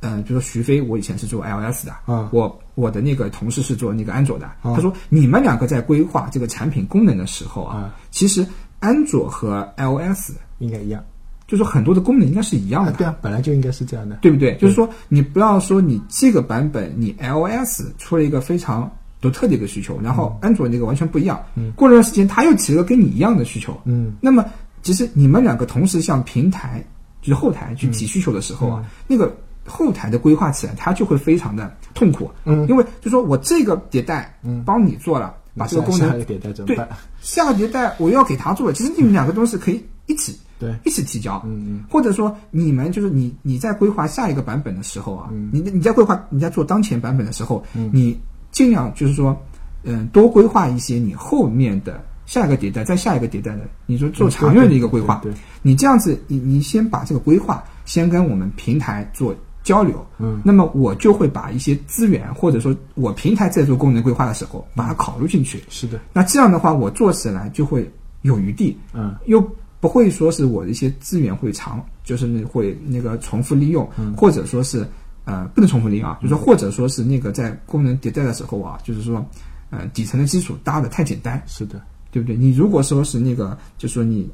[0.00, 8.46] 嗯、比如说徐飞，我以前是做 iOS 的，嗯我我的那个同事是做那个安卓的，嗯他说你们两个在规划这个产品功能的时候啊，嗯其实
[8.80, 11.02] 安卓和 iOS 应该一样。
[11.46, 14.16] 就是很多的功能应该是一样的，啊，对啊，本来就应该是这样的。
[14.16, 14.54] 对不对？
[14.58, 21.42] 就是说，你不要说你这个版本你 iOS 出了一个非常独特的一个需求，然后安卓那个完全不一样。
[21.54, 23.74] 嗯过了段时间，他又提了跟你一样的需求。
[23.86, 24.44] 嗯那么，
[24.82, 26.84] 其实你们两个同时向平台
[27.22, 29.34] 就是后台去提需求的时候啊，那个
[29.68, 32.30] 后台的规划起来，它就会非常的痛苦。
[32.44, 32.66] 嗯。
[32.68, 36.88] 因为就说我这个迭代嗯帮你做了，把这个功能下迭代对办？
[37.20, 41.84] 下个迭代我又要给他做了，其实你们两个东西可以一起对，一起提交，嗯嗯。
[41.90, 45.50] 或者说你们就是你你在规划下一个版本的时候啊，嗯。
[45.52, 48.18] 你你在规划你在做当前版本的时候，你
[48.50, 49.36] 尽量就是说，
[49.84, 55.34] 嗯，多规划一些你后面的下一个迭代，再下一个迭代的，你说做长远的一个规划，对对。
[55.34, 59.34] 对你这样子，你你先把这个规划先跟我们平台做
[59.68, 67.90] 交流，嗯，那么我就会把一些资源或者说我平台在做功能规划的时候，把它考虑进去，是的，那这样的话，我做起来就会
[68.22, 69.14] 有余地，嗯。
[69.26, 69.46] 又
[69.78, 74.14] 不会说是我的一些资源会长，就是那会那个重复利用，嗯。
[74.16, 74.88] 或者说是
[75.26, 79.22] 呃不能重复利用啊，就是说或者说是那个在功能迭代的时候啊，就是说
[79.68, 82.34] 呃底层的基础搭的太简单，是的，对不对？
[82.34, 84.26] 你如果说是那个，就说你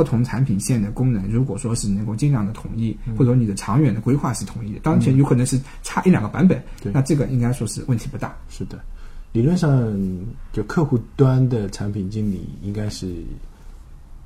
[0.00, 8.34] 不同产品线的功能，如果说是能够尽量的统一，嗯或者说你的长远的规划是统一的，当前有可能是差一两个版本，对那这个应该说是问题不大。
[8.48, 8.80] 是的。
[9.32, 9.70] 理论上，
[10.54, 13.06] 就客户端的产品经理应该是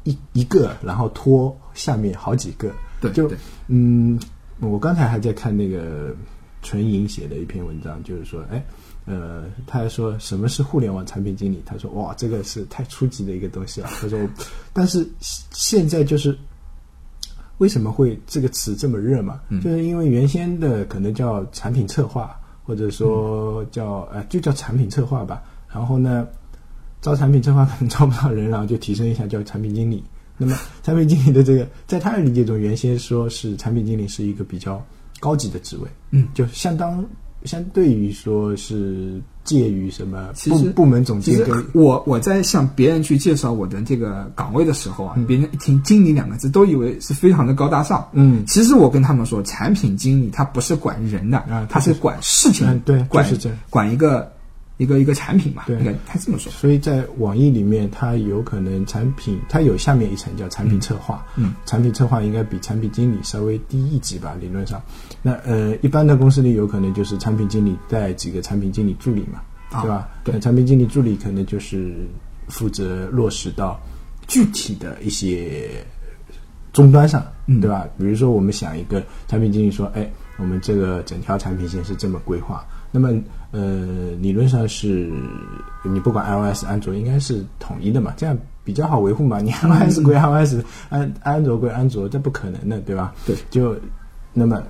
[0.04, 2.72] 一一个，然后拖下面好几个。
[3.00, 4.16] 就对对嗯，
[4.60, 6.14] 我刚才还在看那个
[6.62, 8.64] 纯银写的一篇文章，就是说，哎，
[9.06, 11.62] 呃，他还说什么是互联网产品经理？
[11.66, 13.88] 他说，哇，这个是太初级的一个东西了。
[14.00, 14.18] 他说，
[14.72, 16.36] 但是现在就是
[17.58, 19.40] 为什么会这个词这么热嘛？
[19.62, 25.42] 就是因为原先的可能叫产品策划，或者说叫呃就叫产品策划吧。
[25.70, 26.26] 然后呢，
[27.02, 30.02] 招产品策划可能招不到人，然后就提升一下叫产品经理。
[30.38, 34.84] 那么 产品经理的这个，在他的理解中，原先说是产品经理是一个比较
[35.20, 37.04] 高级的职位，嗯，就相当
[37.44, 48.08] 相对于说是介于什么部部门总其实监跟我我在向别人去介绍我的这个岗位的时候嗯啊，别人一听“经理”两个字，都以为是非常的高大上。
[48.12, 54.32] 嗯其实我跟他们说，产品经理他不是管人的，啊他是管事情，嗯对管就是这样管一个
[54.78, 56.50] 一个一个产品嘛，对应该他这么说。
[56.50, 61.24] 所以在网易里面，它有可能产品，它有下面一层叫产品策划。
[61.36, 64.82] 嗯，产品策划应该比产品经理稍微低一级吧，理论上。
[65.26, 70.08] 那呃，一般的公司里有可能就是产品经理带几个产品经理助理嘛，啊对吧？
[70.22, 71.96] 对那产品经理助理可能就是
[72.48, 73.80] 负责落实到
[74.26, 75.82] 具体的一些
[76.74, 77.88] 终端上，嗯对吧？
[77.96, 80.06] 比如说，我们想一个产品经理说，哎，
[80.36, 83.08] 我们这个整条产品线是这么规划，那么
[83.50, 85.10] 呃，理论上是
[85.84, 89.40] 你不管 iOS、安卓应该是统一的嘛，这样比较好维护嘛。
[89.40, 90.56] 你 iOS 归 iOS，
[90.90, 93.14] 安安卓归安卓，这不可能的，对吧？
[93.24, 93.74] 对，就
[94.34, 94.62] 那么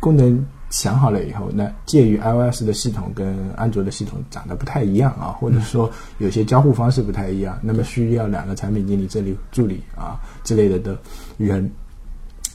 [0.00, 10.98] 功能想好了以后，那介于 iOS 的系统跟安卓的系统长得不太一样啊，或者说有些交互方式不太一样，那么需要两个产品经理、这里助理啊之类的的
[11.36, 11.70] 人，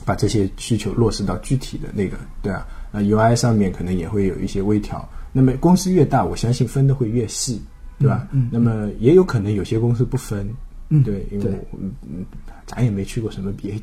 [0.05, 5.07] 把这些需求落实到具体的那个，对啊，那 UI 上面可能也会有一些微调。
[5.31, 7.61] 那么公司越大，我相信分的会越细，
[7.99, 8.27] 对吧？
[8.31, 10.49] 嗯嗯那么也有可能有些公司不分，
[10.89, 12.25] 嗯对，因为我嗯嗯，
[12.65, 13.79] 咱也没去过什么 BAT，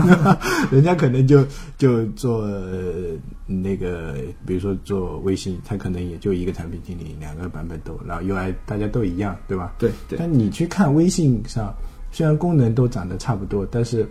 [0.72, 3.14] 人家可能就就做呃
[3.46, 4.16] 那个，
[4.46, 9.74] 比如说做微信，他可能也就一个产品经理，两个版本都，然后 UI 大家都一样，对吧？
[9.78, 11.74] 对对但你去看微信上，
[12.10, 14.08] 虽然功能都长得差不多，但是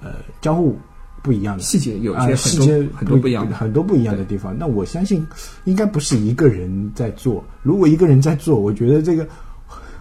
[0.00, 0.76] 呃交互
[1.20, 1.62] 不一样的。
[1.62, 3.56] 细节有啊，些很多、细节很多不一样的。
[3.56, 4.56] 很多不一样的地方。
[4.56, 5.26] 那我相信，
[5.64, 7.42] 应该不是一个人在做。
[7.62, 9.26] 如果一个人在做，我觉得这个，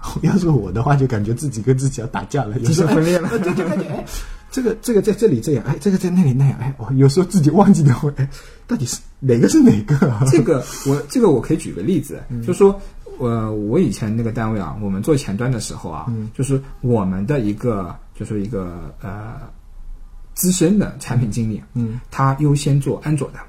[0.21, 3.29] 要是我的话，就感觉自己跟自己要打架了，有精时候神分裂了。
[3.29, 4.05] 哎 对，就感觉哎，
[4.51, 8.29] 这个这个在这里这样，哎，这个在那里那样，哎，我有时候自己忘记了，我哎，
[8.67, 9.95] 到底是哪个是哪个？
[10.11, 10.23] 啊？
[10.29, 12.41] 这个我这个我可以举个例子，嗯。
[12.43, 12.79] 就说
[13.17, 16.29] 我我以前那个单位啊，我们做前端的时候啊，嗯。
[16.33, 19.35] 就是我们的一个就是一个呃
[20.33, 21.99] 资深的产品经理，嗯。
[22.11, 23.39] 他优先做安卓的，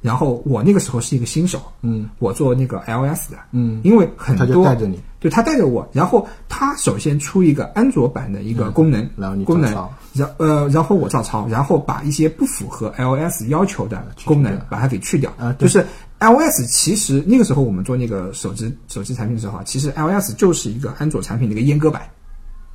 [0.00, 2.08] 然后我那个时候是一个新手，嗯。
[2.18, 9.70] 我做那个 iOS 的，嗯，因为很他就多带着你，对他带着我，然后他首先出一个安卓版的一个功能，嗯然后你功能，
[10.14, 15.30] 然呃，然后我照抄，然后把一些不符合 iOS 要求的功能把它给去掉。
[15.38, 15.84] 啊就是
[16.18, 22.02] iOS 其实那个时候我们做那个手机手机产品的时候啊，其实 iOS 就是一个安卓产品的一个阉割版，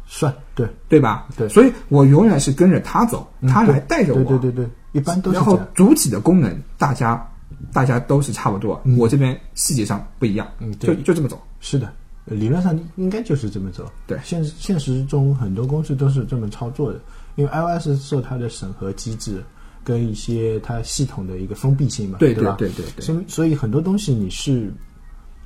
[0.07, 1.27] 算对，对吧？
[1.37, 1.47] 对。
[1.49, 4.23] 所以我永远是跟着他走，嗯他来带着我。
[4.23, 5.59] 对对对对，一般都是然后。
[5.73, 7.29] 主体的功能大家
[7.71, 11.39] 大家都是差不多，我这边细节上不一样，嗯对就这么走。
[11.59, 11.91] 是的，
[12.25, 13.91] 理论上应该就是这么走。
[14.07, 16.99] 对现实现实中很多公司都是这么操作的，
[17.35, 19.43] 因为 iOS 受它的审核机制
[19.83, 22.55] 跟一些它系统的一个封闭性嘛，对对吧？
[22.57, 24.71] 对对所以所以很多东西你是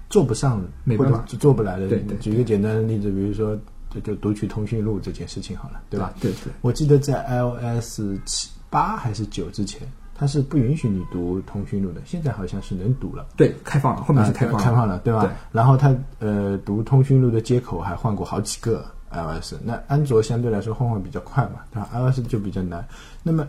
[0.10, 1.88] 做不上，没办法或者做不来的。
[1.88, 3.58] 对对举一个简单的例子，比如说
[3.90, 6.14] 就就读取通讯录这件事情好了，对吧？
[6.22, 9.82] 对对，我记得在 iOS 七八还是九之前，
[10.16, 13.26] 它是不允许你读通讯录的，现在好像是能读了。
[13.36, 15.22] 对，开放了，后面是啊开放了，开放了，对吧？
[15.22, 22.86] 对然后它呃读通讯录的接口还换过好几个 iOS，那安卓相对来说换换比较快嘛，对吧？iOS 就比较难。
[23.24, 23.48] 那么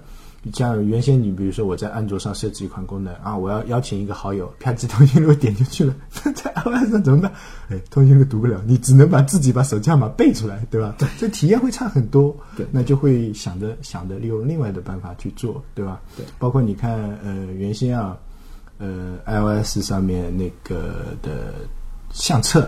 [0.52, 7.32] 像原先你比如说我在安卓上设置一款功能啊，我要邀请一个好友，啪叽通讯录点进去了，那 在 iOS 上怎么办？
[7.68, 10.94] 哎，通讯录读不了，你只能把自己把手机号码背出来，对吧？
[10.98, 12.34] 对，这体验会差很多。
[12.56, 16.00] 对那就会想着想着利用另外的办法去做，对吧？
[16.16, 16.92] 对，包括你看
[17.24, 18.16] 呃原先啊。
[18.82, 21.52] 呃 iOS 上面那个的
[22.12, 22.66] 相册，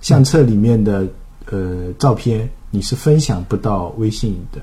[0.00, 1.04] 相册里面的
[1.46, 4.60] 呃照片你是分享不到微信的，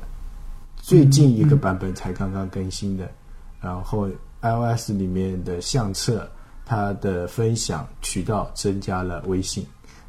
[0.87, 3.11] 最近一个版本才刚刚更新的，
[3.59, 4.07] 然后
[4.39, 6.25] iOS 里面的相册
[6.65, 9.65] 它的分享渠道增加了微信，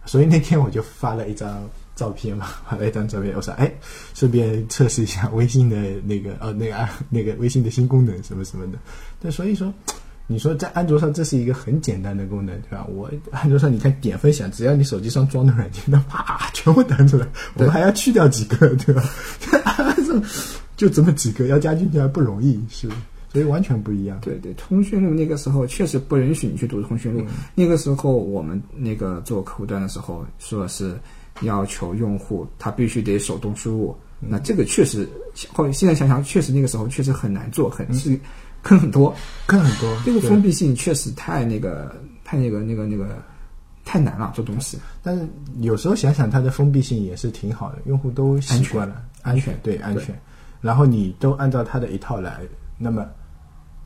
[0.06, 3.68] 所以那天我就发了一张照片嘛，发了一张照片，我说哎，
[4.14, 8.78] 顺便测试一下微信的那个哦那个啊那个微信的新功能什么什么的，
[9.20, 9.74] 但，所以说。
[10.30, 12.84] 你说在安卓上这是一个很简单的功能，对吧？
[12.84, 19.02] 我安卓上你看点分享，只要你手机上装的软件，那啪全部弹出来，我们还要去掉几个，对吧？
[20.78, 22.88] 就这么几个要加进去还不容易，是，
[23.32, 24.16] 所以完全不一样。
[24.22, 27.26] 对对，通讯录那个时候确实不允许你去读通讯录。
[27.56, 30.96] 那个时候我们那个做客户端的时候，说是
[31.42, 33.96] 要求用户他必须得手动输入。
[34.20, 35.08] 那这个确实，
[35.52, 38.16] 后现在想想，确实那个时候确实很难做，很是
[38.62, 39.12] 坑很多。
[39.48, 43.20] 坑很多，这个封闭性确实太那个太那个那个那个
[43.84, 44.78] 太难了，做东西。
[45.02, 50.16] 但是有时候想想，它的封闭性也是挺好的，用户都习惯了，安安全对安全。
[50.60, 52.40] 然后你都按照他的一套来，
[52.76, 53.06] 那么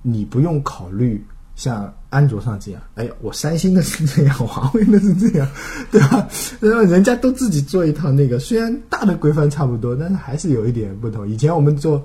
[0.03, 5.49] 你不用考虑像安卓上这样，哎呀，我三星的是这样，华为的是这样，
[5.93, 6.27] 对吧？
[6.61, 11.29] 然后人家都自己做一套那个，虽然大的规范差不多，但是还是有一点不同。
[11.29, 12.03] 以前我们做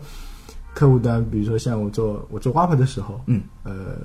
[0.73, 3.97] 客户端，比如说像我做我做 WAP 的时候，嗯，呃，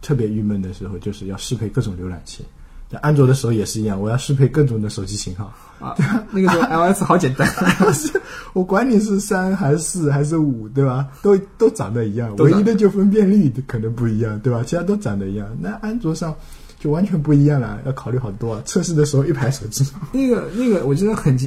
[0.00, 2.44] 特别郁闷的时候，就是要适配各种浏览器。
[2.90, 5.52] 在安卓的时候也是一样，我要适配各种的手机型号。
[5.78, 5.94] 啊，
[6.30, 7.46] 那个时候 iOS 好简单，
[7.92, 8.18] 是
[8.54, 11.06] 我管你是三还是四还是五，对吧？
[11.20, 14.62] 都都长得一样，唯一的就分辨率可能不一样，对吧？
[14.64, 15.46] 其他都长得一样。
[15.60, 16.34] 那安卓上
[16.78, 18.62] 就完全不一样了，要考虑好多啊。
[18.64, 21.38] 测试的时候一排手机， 那个那个，我记得很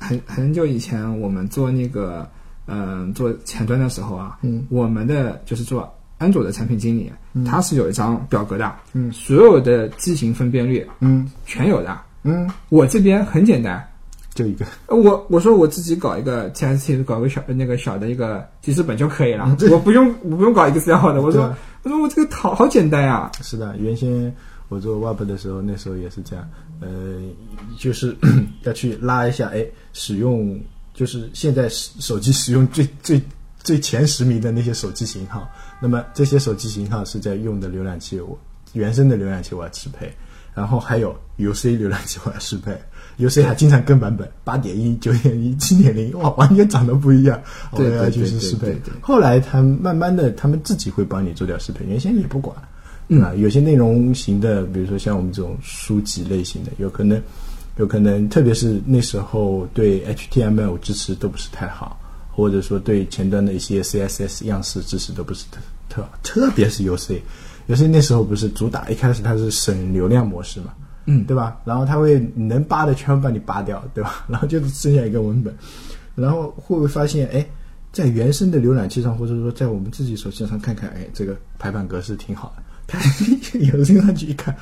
[0.00, 2.28] 很很久以前我们做那个
[2.68, 5.88] 嗯、做前端的时候啊，嗯，我们的就是做
[6.18, 7.12] 安卓的产品经理，
[7.44, 9.10] 他是有一张表格的，嗯。
[9.12, 11.30] 所有的机型分辨率嗯。
[11.44, 11.98] 全有的。
[12.22, 13.86] 嗯，我这边很简单，
[14.34, 21.22] 就一个，呃我我说我自己搞一个 TST，搞个小那个小的一个记事本就可以了，嗯我不用我不用搞 Excel 的。
[21.22, 21.54] 我说
[21.84, 24.34] 我说我这个好好简单呀，是的，原先
[24.68, 26.44] 我做 Web 的时候，那时候也是这样，
[26.80, 27.20] 呃，
[27.78, 28.16] 就是
[28.64, 30.60] 要去拉一下，哎，使用
[30.92, 33.22] 就是现在手手机使用最最
[33.62, 35.48] 最前十名的那些手机型号，
[35.80, 38.38] 那么这些手机型号是在用的浏览器，我
[38.72, 40.12] 原生的浏览器我要适配，
[40.54, 42.72] 然后还有 UC 浏览器我要适配
[43.18, 47.40] ，，UC 还经常更版本，八点一、九点一、七点零，哇，完全长得不一样。
[47.70, 48.76] 我对对要去对对试适配。
[49.00, 52.56] 后来他们慢慢的，他们自己会帮你做掉适配，原先也不管。
[53.08, 57.22] 嗯啊，有些内容型的，比如说像我们这种书籍类型的，有可能，
[57.76, 61.96] 有可能，特别是那时候对 HTML 支持都不是太好，
[62.36, 65.58] 或者说对前端的一些 CSS 样式支持都不是特
[65.88, 67.18] 特，特别是 UC。
[67.66, 70.74] UC 那时候不是主打，一开始它是省流量模式嘛，
[71.06, 71.58] 嗯对吧？
[71.64, 74.22] 然后它会能扒的全部把你扒掉，对吧？
[74.28, 75.56] 然后就剩下一个文本，
[76.14, 77.44] 然后会不会发现，哎，
[77.90, 82.62] 在原生的浏览器上，或者说在我们自己手机上看看，哎，这个排版格式挺好的。
[82.86, 83.00] 它
[83.58, 84.54] 有听上去一看，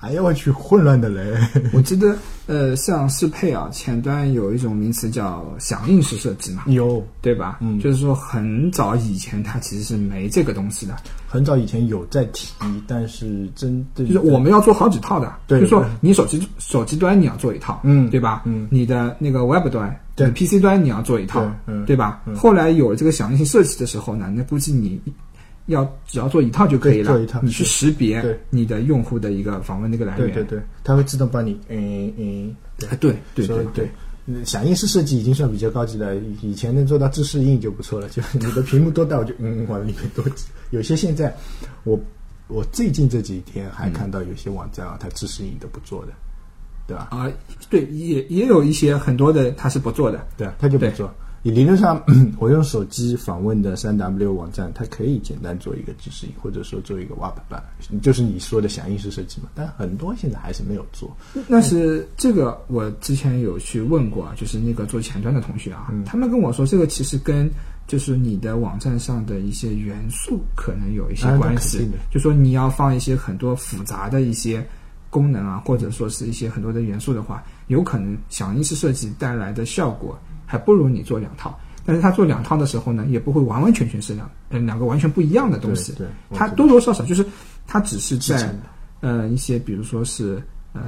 [0.00, 1.36] 哎呀我去，混乱的嘞！
[1.74, 7.04] 我记得，呃，像适配啊，前端有一种名词叫响应式设计嘛，有。
[7.20, 7.58] 对吧？
[7.60, 7.78] 嗯。
[7.78, 10.96] 就是说很早以前它其实是没这个东西的，
[11.28, 12.48] 很早以前有在提，
[12.86, 18.42] 但是真的就是我们要做好几套的，对就是说你手机手机端你要做一套，嗯对吧？
[18.46, 18.66] 嗯。
[18.70, 20.30] 你的那个 Web 端，对。
[20.30, 22.22] PC 端你要做一套，对嗯对吧？
[22.24, 22.34] 嗯。
[22.34, 24.98] 后来有了这个响应性设计的时候呢，那估计你
[25.70, 27.40] 要只要做一套就可以了，做一套。
[27.42, 32.88] 你去识别你的用户的一个访问的一个来源，对对对，它会自动帮你，嗯嗯，对。
[32.88, 33.88] 哎对对对
[34.44, 38.08] 响应式设计已经算比较高级了，以以前能做到自适应就不错了。
[38.10, 40.44] 就是你的屏幕多大，我就嗯往里面多挤。
[40.70, 41.34] 有些现在，
[41.82, 41.98] 我
[42.46, 46.12] 我最近这几天还看到有些网站啊，它自适应都不做的，
[46.86, 47.08] 对吧？
[47.10, 47.28] 啊、
[47.68, 51.12] 对，也也有一些很多的它是不做的，对啊，它就不做。
[51.42, 52.02] 你理论上，
[52.38, 57.62] 我用手机访问的三 W 网站，它可以简单做一个自适应，或者说做一个 WAP 版，
[58.02, 59.48] 就是你说的响应式设计嘛。
[59.54, 61.16] 但很多现在还是没有做。
[61.48, 67.50] 那是这个，我之前有去问过啊，就是那个做前端的同学啊，嗯他们跟我说，这个其实跟
[67.86, 74.62] 就是你的网站上的一些元素可能有一些关系，就说你要放一些很多复杂的一些
[75.10, 81.58] 功能啊，或者说是一些很多的元素的话，有可能响应式设计带来的效果还不如你做两套。
[81.84, 87.24] 但是他做两套的时候呢，也不会完完全全是两呃两个完全不一样的东西，对它多多少少就是
[87.66, 88.54] 它只是在
[89.00, 90.40] 呃一些比如说是
[90.72, 90.82] 呃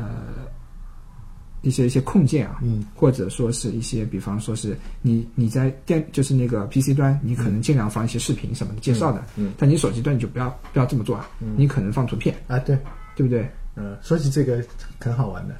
[1.62, 9.52] 一些一些控件啊，嗯，或者说是一些比方说是你你在电就是那个 PC 端，你可能尽量放一些视频什么的介绍的，嗯嗯。
[9.58, 11.54] 但你手机端你就不要不要这么做啊，嗯。
[11.56, 12.78] 你可能放图片，啊，对，
[13.16, 13.50] 对不对？
[13.76, 14.64] 嗯，说起这个
[15.00, 15.54] 很好玩的，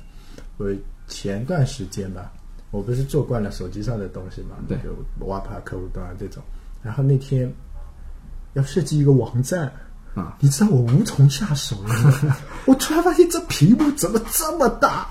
[0.59, 0.67] 我
[1.09, 2.33] 前段时间吧，
[2.71, 4.91] 我不是做惯了手机上的东西嘛，对就
[5.25, 6.43] WAP 客户端啊这种，
[6.83, 7.53] 然后那天
[8.55, 9.73] 要设计一个网站。
[10.15, 12.37] 啊，你知道我无从下手了，
[12.69, 15.09] 我突然发现这屏幕怎么这么大，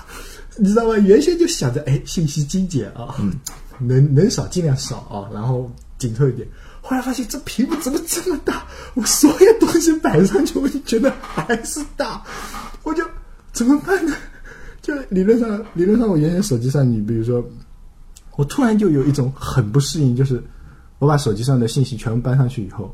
[0.57, 0.95] 你知道吗？
[0.95, 3.15] 原先就想着，哎，信息精简啊，
[3.79, 6.47] 能能少尽量少啊，然后紧凑一点。
[6.91, 8.65] 后来发现这屏幕怎么这么大？
[8.95, 12.21] 我所有东西摆上去，我就觉得还是大，
[12.83, 13.01] 我就
[13.53, 14.13] 怎么办呢？
[14.83, 17.41] 就理论上，理论上我原先手机上，你比如说，
[18.35, 20.43] 我突然就有一种很不适应，就是
[20.99, 22.93] 我把手机上的信息全部搬上去以后，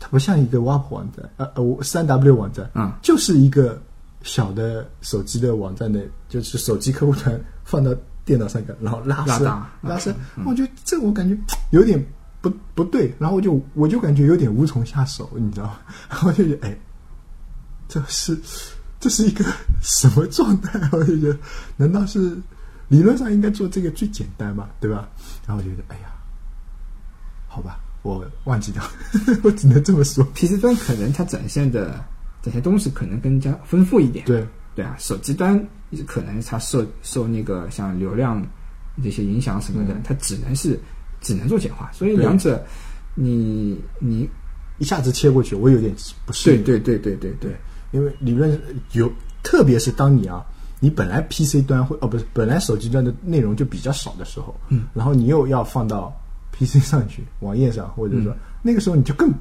[0.00, 3.78] 它不像一个 WAP 网站，呃呃，三 W 网站，嗯就是一个
[4.22, 7.94] 小的手机的网站的，就是手机客户端放到
[8.24, 9.44] 电脑上看，然后拉伸
[9.82, 10.14] 拉伸，
[10.46, 11.36] 我觉得这我感觉
[11.72, 12.02] 有点
[12.40, 15.80] 不不对，然后我就我就感觉有点无从下手，你知道吗？
[16.08, 16.78] 然 后我就觉得，哎，
[17.88, 18.38] 这是
[19.00, 19.44] 这是一个
[19.82, 20.78] 什么状态？
[20.92, 21.38] 我就觉得，
[21.76, 22.36] 难道是
[22.88, 25.08] 理论上应该做这个最简单嘛，对吧？
[25.46, 26.10] 然后我就觉得，哎呀，
[27.48, 28.82] 好吧，我忘记掉，
[29.42, 30.22] 我只能这么说。
[30.34, 32.04] PC 端可能它展现的
[32.40, 35.60] 这些东西可能更加丰富一点，对，对啊，手机端
[36.06, 38.46] 可能它受受那个像流量
[39.02, 40.78] 这些影响什么的，嗯它只能是
[41.20, 42.64] 只能做简化，所以两者
[43.14, 44.28] 你你
[44.78, 45.94] 一下子切过去，我有点
[46.24, 46.62] 不适应。
[46.62, 47.56] 对对对对对对对，
[47.90, 48.60] 因为理论
[48.92, 49.10] 有，
[49.42, 50.44] 特别是当你啊，
[50.80, 56.12] 你本来 PC 端会哦不是，本来手机端的内容就比较少的时候，嗯，然后你又要放到
[56.52, 59.32] PC 上去，网页上，或者说、那个时候你就更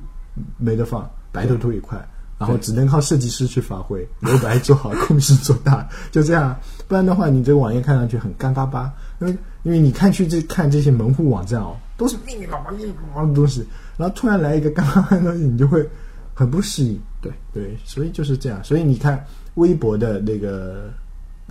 [0.57, 1.97] 没得放，白头图一块。
[2.37, 6.55] 然后只能靠设计师去发挥，留白做好，控制做大，就这样。
[6.87, 13.65] 不然的话，你这个网页看上去很干巴巴，因为因为你看去这看这些门户网站哦，都是密密麻麻、密密麻麻的东西，
[13.97, 15.87] 然后突然来一个干巴巴的东西，你就会
[16.33, 16.99] 很不适应。
[17.21, 18.63] 对对，所以就是这样。
[18.63, 19.25] 所以你看
[19.55, 20.93] 微博的那个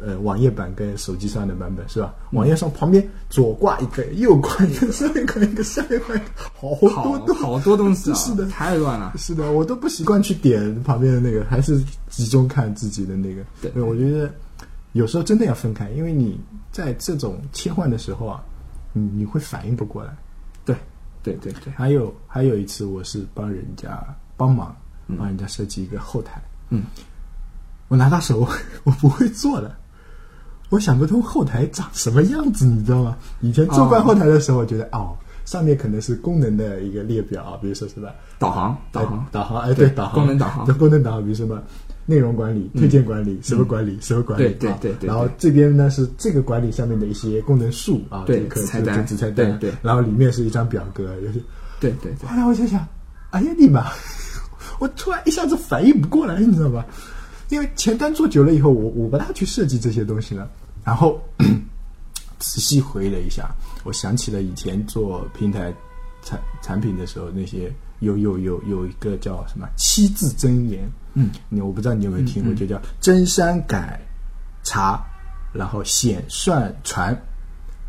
[0.00, 2.14] 呃网页版跟手机上的版本是吧？
[2.32, 9.14] 网页上旁边左挂一个，右挂一个，上面挂一个，下面挂一个，好多好东好多东西啊，是的太乱了。
[9.16, 13.42] 是的，我都不习惯去点旁边的那个，还是集中看自己的那个。
[13.60, 14.30] 对我觉得
[14.92, 16.40] 有时候真的要分开，因为你
[16.70, 18.42] 在这种切换的时候啊，
[18.92, 20.14] 你你会反应不过来。
[20.64, 20.76] 对
[21.22, 24.02] 对对对，还有还有一次，我是帮人家
[24.36, 24.76] 帮忙，
[25.18, 26.40] 帮人家设计一个后台，
[26.70, 26.84] 嗯，
[27.88, 28.46] 我拿到手
[28.84, 29.74] 我不会做的，
[30.68, 33.16] 我想不通后台长什么样子，你知道吗？
[33.40, 38.08] 以前做惯后台的时候，我觉得哦，上面可能是功能的一个列表，比如说什么
[38.38, 41.62] 导航，导航，导航，哎，对，导航，功能导航，功能导航，比如什么
[42.04, 45.06] 内容管理、推荐管理、什么管理、什么管理，对对对。
[45.06, 49.72] 然后这边呢是这个管理上面的一些功能树啊，对，子菜单，子菜单，对。
[49.82, 51.40] 然后里面是一张表格，有些，
[51.80, 52.28] 对对对。
[52.28, 52.84] 后来我就想，
[53.30, 53.86] 哎呀你妈！
[54.78, 56.84] 我突然一下子反应不过来，你知道吧？
[57.48, 60.48] 因为前端做久了以后，我我不大去设计这些东西了。
[60.84, 61.20] 然后
[62.38, 63.50] 仔细回忆了一下，
[63.84, 65.72] 我想起了以前做平台
[66.22, 74.00] 产产品的时候，那些有有有有一个叫什么七字真言，嗯，你我不知道你有没有听过，就叫真删改
[74.62, 75.04] 查，
[75.52, 77.16] 然后显算传。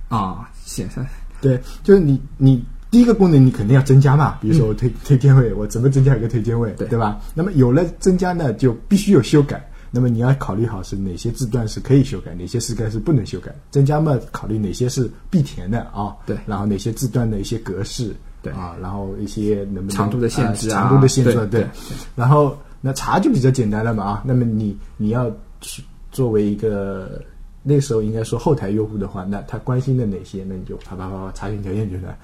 [0.10, 1.06] 啊，显算。
[1.42, 2.64] 对，就是你你。
[2.98, 7.22] 第一个功能你肯定要增加嘛，比如说我推推荐位，我怎么增加一个推荐位，对吧？
[7.36, 9.64] 那么有了增加呢，就必须有修改。
[9.92, 13.54] 那么你要考虑好是哪些字段是可以修改，哪些字段是不能修改。
[13.70, 16.16] 增加嘛，考虑哪些是必填的啊？
[16.26, 16.36] 对。
[16.48, 20.82] 然后哪些字段的一些格式，对啊，然后一些能不能长度的限制啊？
[20.82, 21.68] 长度的限制，对。
[22.16, 24.24] 然后那查就比较简单了嘛啊。
[24.26, 25.32] 那么你你要
[25.62, 27.22] 去作为一个
[27.62, 32.18] 那时候应该说后台用户的话，那他关心的哪些，那你就啪啪啪啪查询条件就来。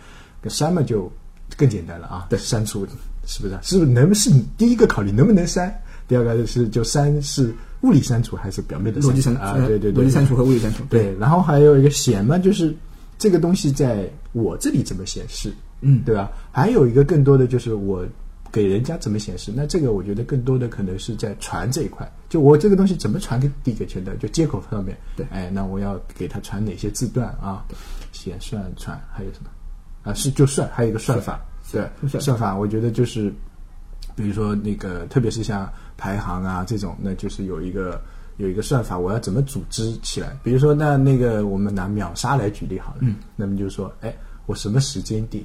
[0.50, 1.12] 删嘛就
[1.58, 2.86] 更简单了啊，对，删除
[3.26, 3.58] 是不是？
[3.62, 5.74] 是不是能是你第一个考虑能不能删？
[6.08, 9.54] 第二个是就删是物理删除还是表面的逻辑删啊？
[9.66, 10.84] 对对对，逻辑删除和物理删除。
[10.90, 12.76] 对，然后还有一个显嘛，就是
[13.18, 15.54] 这个东西在我这里怎么显示？
[15.82, 16.32] 嗯，对吧？
[16.52, 18.06] 还有一个更多的就是我
[18.52, 19.52] 给人家怎么显示？
[19.56, 24.18] 那这个我觉得更多的可能是在传这一块，就我这个东西怎么传给递给前端？
[24.20, 27.66] 就接口上面，对，哎，那我要给他传哪些字段啊？
[28.12, 29.50] 显算传还有什么？
[30.04, 31.40] 啊，是就算还有一个算法，
[31.72, 31.90] 对
[32.20, 33.34] 算法，我觉得就是，
[34.16, 38.02] 比如说那个，特别是像排行啊这种，那就是有一个
[38.38, 40.38] 有一个算法，我要怎么组织起来？
[40.44, 44.14] 比如说，那那个我们拿秒杀来举例好了，嗯，那么就是说，哎，
[44.46, 45.44] 我什么时间点，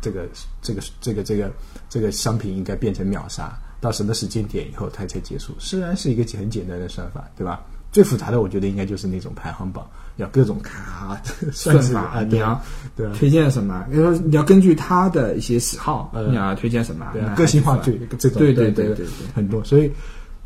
[0.00, 0.26] 这个
[0.62, 1.52] 这个这个这个
[1.88, 5.54] 这个商品应该变成秒杀，到什么时间点以后它才结束？
[5.58, 7.62] 虽然是一个很简单的算法，对吧？
[7.94, 9.86] 最复杂的，我觉得应该就是那种排行榜。
[10.16, 11.20] 要各种卡
[11.52, 12.60] 算法，你要
[12.94, 13.84] 对推荐什么？
[13.90, 17.12] 比如说你要根据他的一些喜好，你要推荐什么？
[17.36, 19.62] 个性化最这种对对对对对很多。
[19.64, 19.90] 所以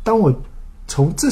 [0.03, 0.33] 当我
[0.87, 1.27] 从这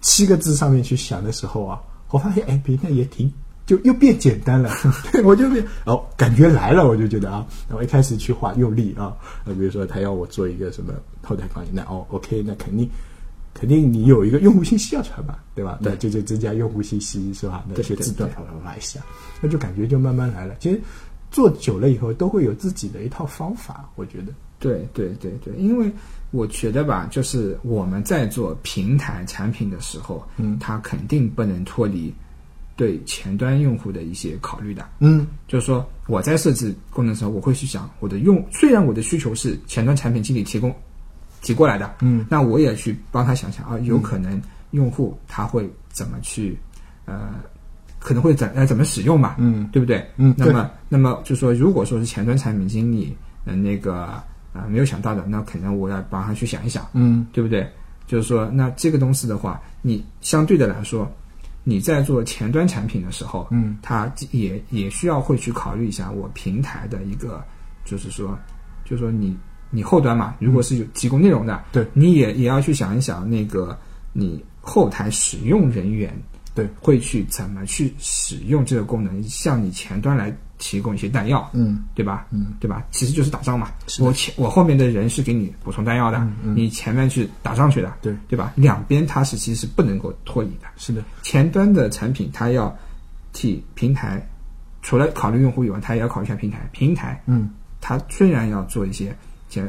[0.00, 3.32] 七个字上面去想的时候啊，我发现哎，平台也挺
[3.66, 4.70] 就又变简单了。
[5.24, 9.12] 我就变哦，感觉来了，我就觉得啊，然后一开始去画用力啊，
[9.44, 12.88] 那比如说他要我做一个什么后台管理，那哦，OK，那肯定。
[13.54, 15.78] 肯定你有一个用户信息要传吧，对吧？
[15.80, 17.64] 对，就就增加用户信息是吧？
[17.68, 19.00] 那些字段啪啪啪一下，
[19.40, 20.56] 那就感觉就慢慢来了。
[20.58, 20.80] 其实
[21.30, 24.32] 做久了以后，都会有自己的一套方法，我觉得。
[24.58, 25.92] 对对对对，因为
[26.30, 32.12] 我觉得吧，就是我们在做平台产品的时候，嗯，它肯定不能脱离
[32.74, 34.88] 对前端用户的一些考虑的。
[35.00, 40.74] 嗯，就是说我在设置功能的时候，我会去想我的用，虽然我的需求是前端产品经理提供。
[41.44, 44.40] 提过来的，嗯，那我也去帮他想想啊，有可能
[44.70, 46.58] 用户他会怎么去，
[47.04, 47.34] 呃，
[47.98, 50.10] 可能会怎呃怎么使用嘛，嗯，对不对？
[50.16, 53.14] 嗯，那么那么就说，如果说是前端产品经理，
[53.44, 53.94] 嗯，那个
[54.54, 57.70] 啊没有想到的，那可能我要帮他去想一想，嗯，对不对？
[58.06, 61.06] 就是说，那这个东西的话，你相对的来说，
[61.62, 67.44] 你在做前端产品的时候，嗯，他也也需要会去考虑一下我平台的一个，
[67.84, 68.38] 就是说，
[68.82, 69.36] 就是说你。
[69.74, 73.76] 你后端嘛，如果是有提供内容的，对，你也也要去想一想，那个
[74.12, 76.16] 你后台使用人员，
[76.54, 82.26] 对，会去怎么去使用这个功能，向你前端来提供一些弹药，嗯，对吧？
[82.30, 82.84] 嗯，对吧？
[82.92, 83.68] 其实就是打仗嘛，
[83.98, 88.52] 我前我后面的人是给你补充弹药的，你前面去打上去的，对，对吧？
[88.54, 92.74] 两边它是其实是不能够脱离的，是的，前端的产品它要
[93.32, 94.24] 替平台，
[94.82, 97.50] 除了考虑用户以外，它也要考虑一下平台，平台，嗯，
[97.80, 99.14] 它虽然要做一些。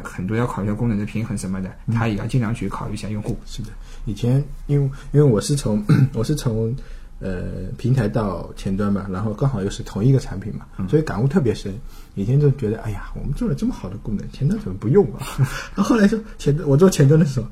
[0.04, 3.38] 很多要考虑功能的平衡什么的，他也要尽量去考虑一下用户。
[3.46, 3.70] 是的，
[4.06, 6.76] 以前因为因为我是从我是从
[7.20, 11.74] 呃平台到前端嘛，然后刚好又是同一个产品嘛，所以感悟特别深。
[12.16, 15.20] 以前就觉得，哎呀，我们做了这么好的功能，前端怎么不用啊？
[15.76, 17.48] 然后后来说前端，我做前端的时候，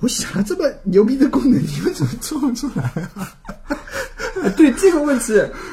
[0.00, 2.84] 我想了这么牛逼的功能，你们怎么做不出来
[3.14, 3.32] 啊？
[4.50, 5.32] 对这个问题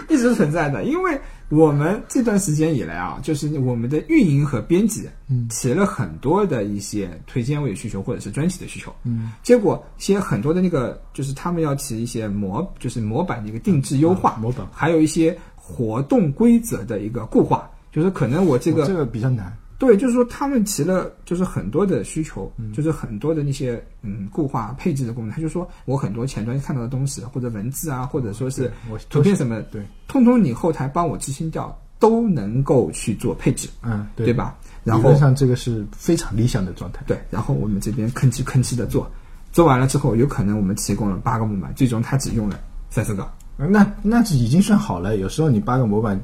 [0.09, 1.19] 一直存在的，因为。
[1.49, 5.07] 我们这段时间以来啊，就是我们的运营和编辑
[5.49, 19.55] 提了很多的一些推荐位需求或者是专题的需求，嗯，结果些很多的那个就是他们要提一些模，就是模板的一个定制优化，模板，还有一些活动规则的一个固化，就是可能我这个这个比较难。
[19.85, 25.35] 对，就是说他们提了就是很多的需求，就是很多的那些嗯固化配置的功能。
[25.35, 28.71] 他就说我很多前端看到的东西，或者文字啊，或者说是
[29.09, 34.57] 图片什么，对，通通你后台帮我执行掉，都能够去做配置，嗯，对吧？
[34.83, 37.03] 然后理论上这个是非常理想的状态。
[37.07, 39.09] 对，然后我们这边吭哧吭哧的做，
[39.51, 42.59] 做完了之后，有可能我们提供了八个模板，最终他只用了
[42.89, 43.29] 三四个。
[43.57, 45.17] 呃那那是已经算好了。
[45.17, 46.19] 有时候你八个模板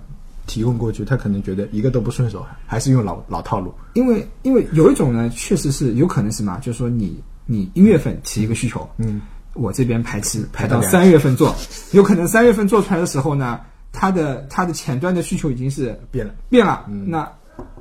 [0.50, 3.72] 提供过去，他可能觉得一个都不顺手，还是用老老套路。
[3.93, 9.22] 因为因为有一种呢，确实是有可能什么，就是说你你一月份提一个需求，嗯，
[9.54, 11.56] 我这边排期排排到三月份做，
[11.91, 13.60] 有可能三月份做出来的时候呢，
[13.91, 16.34] 它的它的前端的需求已经是变了。
[16.50, 17.32] 变了，嗯那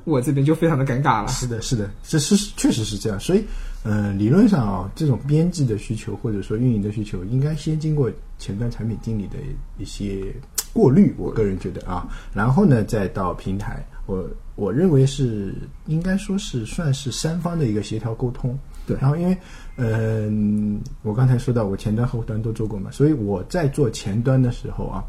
[0.04, 1.28] 我这边就非常的尴尬了。
[1.28, 3.18] 是的，是的，这是确实是这样。
[3.20, 3.44] 所以，
[3.82, 9.36] 呃，理论上啊，这种编辑的需求或者说运营的需求，应该先经过前端产品经理的
[9.78, 10.34] 一些
[10.78, 11.12] 过滤。
[11.18, 14.24] 我个人觉得啊，然后呢，再到平台，我
[14.54, 15.52] 我认为是
[15.86, 18.56] 应该说是算是三方的一个协调沟通。
[18.86, 19.36] 对然后因为，
[19.76, 25.02] 嗯、我刚才说到我前端后端都做过嘛，所以我在做前端的时候啊，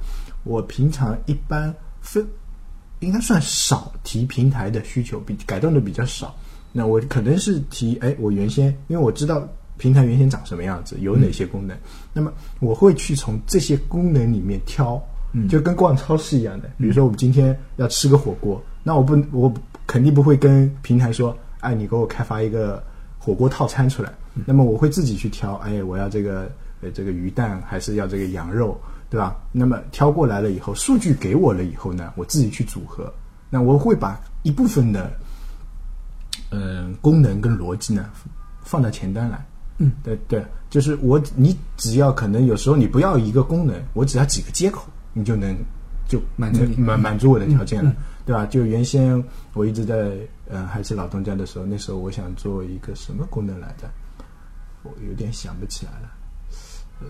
[0.43, 2.28] 我平常一般分
[2.99, 6.36] 应该算少提平台的需求，比改动的比较少。
[6.74, 9.47] 那我可能是提，哎，我原先因为我知道
[9.78, 11.78] 平台原先长什么样子，有哪些功能，
[12.11, 15.01] 那么我会去从这些功能里面挑，
[15.48, 16.70] 就跟逛超市一样的。
[16.78, 19.54] 比如说我们今天要吃个火锅，那我不，我
[19.86, 22.84] 肯定不会跟平台说，哎，你给我开发一个
[23.18, 24.12] 火锅套餐出来。
[24.46, 26.50] 那么我会自己去挑，哎，我要这个
[26.82, 29.36] 呃这个鱼蛋，还是要这个羊肉，对吧？
[29.52, 33.12] 那么挑过来了以后，数据给我了以后呢，我自己去组合。
[33.50, 35.12] 那我会把一部分的
[36.52, 38.10] 嗯、功能跟逻辑呢
[38.62, 39.46] 放到前端来。
[39.78, 45.55] 嗯，对对，就是我你只要可能有时候你不要一个功能，我只要几个接口，你就能
[46.07, 47.93] 就满足满满足我的条件了，
[48.26, 48.45] 对吧？
[48.45, 50.12] 就原先我一直在
[50.49, 53.89] 呃还是老东家的时候，那时候我想做一个什么功能来着，
[54.84, 56.12] 我有点想不起来了。
[57.01, 57.07] 呃，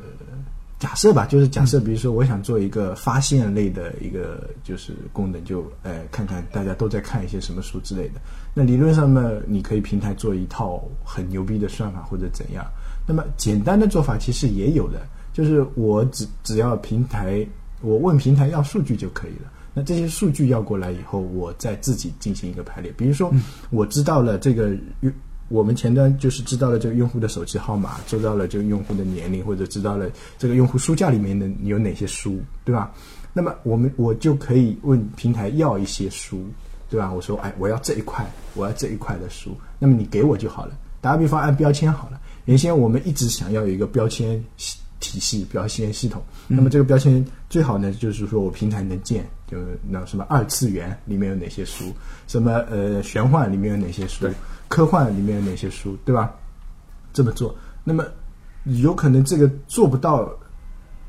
[0.78, 8.22] 假设吧，就是假设，比如说我想做一个发现类的一个就是功能，就呃看看大家都在看一些什么书之类的。
[8.54, 12.66] 那理论上呢，你可以平台做一套很牛逼的算法或者怎样。
[13.08, 15.02] 那么简单的做法其实也有的，
[15.34, 17.45] 就是我只只要平台，
[17.82, 19.52] 我问平台要数据就可以了。
[19.74, 22.92] 那这些数据要过来以后，我再自己进行一个排列。
[22.98, 23.32] 比如说，
[23.70, 25.14] 我知道了这个用
[25.48, 32.92] 我们前端就是知道了这个用户的手机号码，知道了这个用户的年龄，或者知道了这个用户书架里面的有哪些书，对吧？
[33.32, 36.44] 那么我们我就可以问平台要一些书，
[36.90, 37.12] 对吧？
[37.14, 38.26] 我说，哎，我要这一块，
[38.56, 40.78] 我要这一块的书，那么你给我就好了。
[41.00, 42.20] 打个比方，按标签好了。
[42.46, 49.58] 原先我们一直想要有一个标签系体系、标签系统，那么这个标签最好呢，就是说我平台能建，就
[49.89, 51.86] 那什么二次元里面有哪些书，
[52.28, 54.28] 什么呃玄幻里面有哪些书，
[54.68, 56.34] 科幻里面有哪些书，对吧？
[57.14, 58.06] 这么做，那么
[58.66, 60.30] 有可能这个做不到，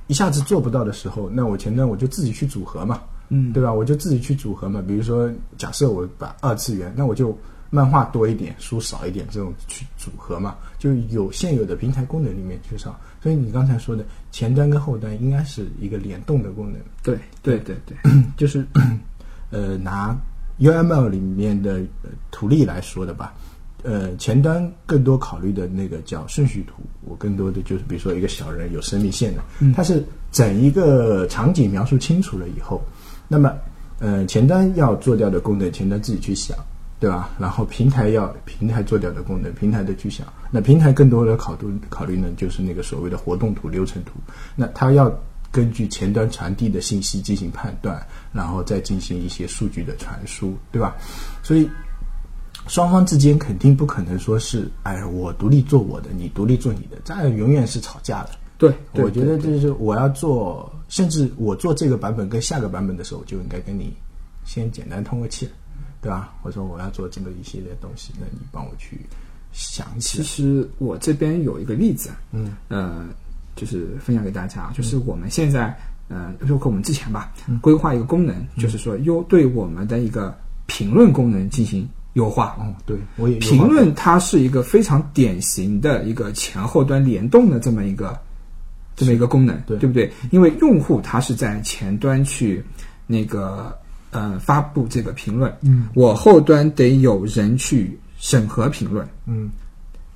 [0.07, 3.73] 一下子做不到的时候，那我前端我就自己去组合嘛，嗯对吧？
[3.73, 4.83] 我就自己去组合嘛。
[4.87, 7.37] 比如说，假设我把二次元，那我就
[7.69, 12.99] 漫画多一点，书少一点，这种去组合嘛，就有现有的平台功能里面去上。
[13.23, 17.97] 所以你刚才说的前端跟后端应该是一个联动的功能，对对对对，
[18.37, 18.67] 就是
[19.51, 20.17] 呃拿
[20.59, 23.35] UML 里面的呃图例来说的吧。
[23.83, 29.43] 呃，前端更多考虑的那个叫顺序图，我更多的就是比如说一个小人有生命线的，
[29.75, 32.83] 它是整一个场景描述清楚了以后，
[33.27, 33.55] 那么
[33.99, 36.55] 呃前端要做掉的功能，前端自己去想，
[36.99, 37.31] 对吧？
[37.39, 40.27] 然后平台要平台做掉的功能，平台的去想。
[40.51, 44.13] 那平台更多的考虑考虑呢，就是那个所谓的活动图、流程图。
[44.57, 45.13] 那它要
[45.53, 50.97] 根据前端传递的信息进行判断，然后再进行一些数据的传输，对吧？
[51.43, 51.69] 所以
[52.67, 58.31] 双方之间肯定不可能说是，哎，我独立做我的，你独立做你的，这样永远是吵架的。
[58.59, 63.97] 对，对我觉得就是我要做，甚至我做这个版本跟下个版本的时候，就应该跟你
[64.45, 65.49] 先简单通个气，
[66.03, 66.35] 对吧？
[66.43, 69.01] 我说我要做这么一系列东西，那你帮我去
[69.53, 70.23] 想起其。
[70.23, 73.07] 实我这边有一个例子，嗯呃，
[73.57, 75.77] 就是分享给大家，就是我们现在，
[76.09, 80.37] 呃，包括我们之前吧，规划一个功能，就是说优对我们的一个
[80.67, 82.57] 评论功能进行优化。
[82.59, 88.19] 哦，对，我也评论它是一个非常典型的一个前后端联动的这么一个
[88.97, 90.13] 这么一个功能，对不对？
[90.31, 92.65] 因为用户他是在前端去
[93.07, 93.77] 那个
[94.11, 99.51] 呃发布这个评论，嗯，我后端得有人去审核评论，嗯。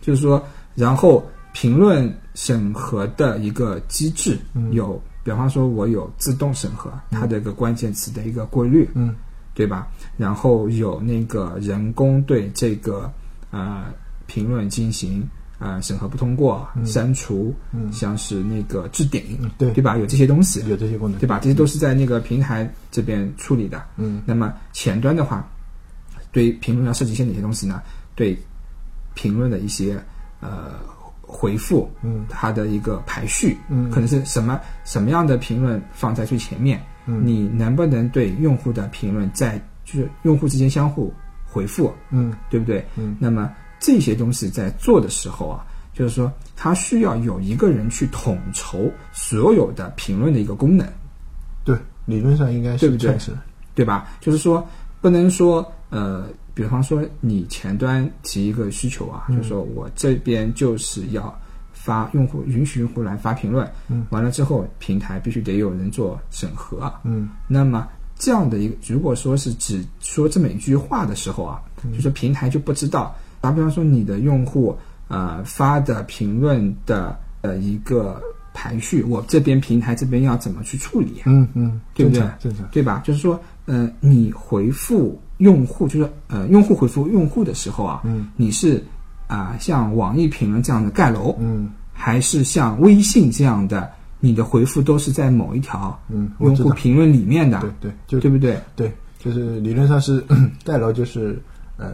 [0.01, 0.41] 就是说，
[0.77, 4.39] 然后评论审核的一个机制
[4.71, 9.17] 有，比方说我有自动审核，它的一个关键词的一个过滤，嗯。
[9.57, 9.87] 对吧？
[10.17, 13.09] 然后有那个人工对这个
[13.53, 13.85] 呃
[14.27, 15.23] 评论进行
[15.61, 17.91] 呃审核不通过、删除，嗯。
[17.93, 19.71] 像是那个置顶，嗯对。
[19.71, 19.97] 对吧？
[19.97, 21.39] 有这些东西，有这些功能，对吧？
[21.39, 23.81] 这些都是在那个平台这边处理的。
[23.97, 25.49] 嗯，那么前端的话，
[26.35, 27.81] 对评论要设计一些哪些东西呢？
[28.17, 28.37] 对
[29.15, 29.97] 评论的一些
[30.41, 30.73] 呃
[31.23, 41.15] 回复，嗯，它的一个排序，嗯可能是什么什么样的评论放在最前面，嗯你能不能对用户的评论在就是用户之间相互
[41.47, 42.85] 回复，嗯对不对？
[42.97, 50.85] 嗯，那么这些东西在做的时候啊，就是说它需要有一个人去统筹所有的评论的一个功能。
[51.63, 51.77] 对，
[52.07, 53.17] 理论上应该是对不对
[53.75, 54.09] 对吧？
[54.21, 54.67] 就是说，
[55.01, 59.37] 不能说呃，比方说你前端提一个需求啊，嗯。
[59.37, 61.33] 就是说我这边就是要
[61.73, 67.29] 发用户允许用户来发评论，嗯，完了之后平台必须得有人做审核，嗯。
[67.47, 67.87] 那么
[68.17, 71.93] 这样的一个，如果说是只说这么一句话的时候啊，嗯。
[71.93, 74.77] 就说平台就不知道，打比方说你的用户
[75.09, 78.21] 呃发的评论的呃一个
[78.53, 81.25] 排序，我这边平台这边要怎么去处理啊？
[81.27, 82.25] 嗯嗯，对不对？
[82.73, 83.03] 对吧？
[83.05, 88.29] 就是说，呃，你回复用户，就是呃，用户回复用户的时候啊，嗯。
[88.37, 88.83] 你是
[89.27, 91.71] 啊、像网易评论这样的盖楼，嗯。
[91.97, 98.59] 还是像微信这样的，你的回复都是在某一条嗯，用，户评论里面的，对对，就对不对？
[98.75, 100.23] 对，就是理论上是
[100.65, 101.41] 盖楼，就是
[101.77, 101.93] 呃，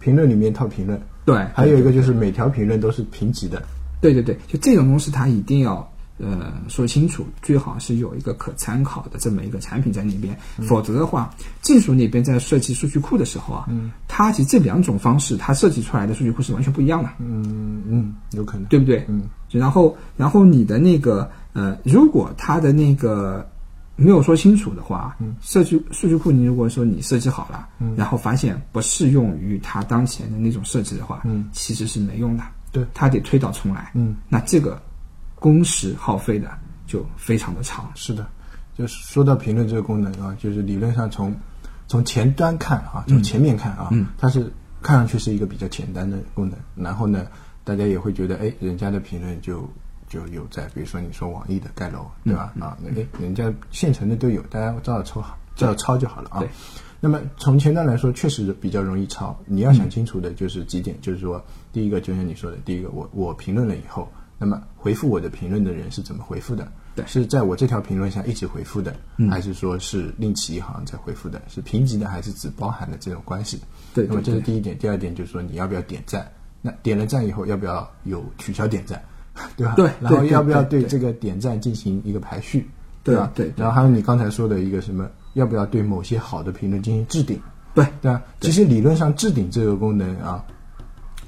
[0.00, 3.62] 评论里面套评论，对，还有一个就是每条评论都是评级的，
[4.00, 5.86] 对对对，就这种东西，它一定要
[6.20, 10.36] 呃说清楚，最好是有一个可参考的这么一个产品在那边，
[10.68, 13.90] 否则的话，技术那边在设计数据库的时候啊，嗯。
[14.06, 19.04] 它其实这两种方式，它设计出来的数据库是完全不一样的，嗯嗯，有可能，对不对？
[19.08, 19.22] 嗯。
[19.50, 23.48] 然后，然后你的那个呃，如果它的那个
[23.96, 25.34] 没有说清楚的话，嗯。
[25.40, 27.94] 设计数据库你如果说你设计好了，嗯。
[27.96, 34.16] 然后发现不适用于它当前的那种设计的话，嗯其实是没用的，对，它得推倒重来，嗯。
[34.28, 34.80] 那这个
[35.40, 36.48] 工时耗费的
[36.86, 38.24] 就非常的长，是的，
[38.76, 41.34] 就是说到评论这个功能啊，就是理论上从
[41.88, 44.06] 从前端看啊，从前面看啊，嗯。
[44.18, 47.26] 它是看上去是一个比较简单的功能，然后呢，
[47.64, 49.68] 大家也会觉得，哎，人家的评论就
[50.08, 52.52] 就有在，比如说你说网易的盖楼，对吧？
[52.54, 52.62] 嗯。
[52.62, 56.44] 啊，那哎，人家现成的都有，大家照着抄好，照着抄就好了啊。
[57.02, 59.34] 那么从前端来说，确实比较容易抄。
[59.46, 64.06] 你要想清楚的就是几点，就是说，第一个就像你说的，第一个，我我评论了以后，
[64.42, 66.66] 那么回复我的评论的人是怎么回复的？
[66.96, 71.40] 对是在我这条评论下一直回复的，嗯还是说是另起一行再回复的？
[71.46, 73.60] 是评级的还是只包含的这种关系？
[73.92, 74.78] 对那么这是第一点。
[74.78, 76.26] 第二点就是说你要不要点赞？
[76.62, 79.00] 那点了赞以后要不要有取消点赞？
[79.56, 79.74] 对吧？
[79.76, 82.66] 对然后要不要对对这个点赞进行一个排序？
[83.04, 85.08] 对吧对然后还有你刚才说的一个什么？
[85.34, 87.40] 要不要对某些好的评论进行置顶？
[87.74, 88.22] 对对吧？
[88.40, 90.44] 其实理论上置顶这个功能啊，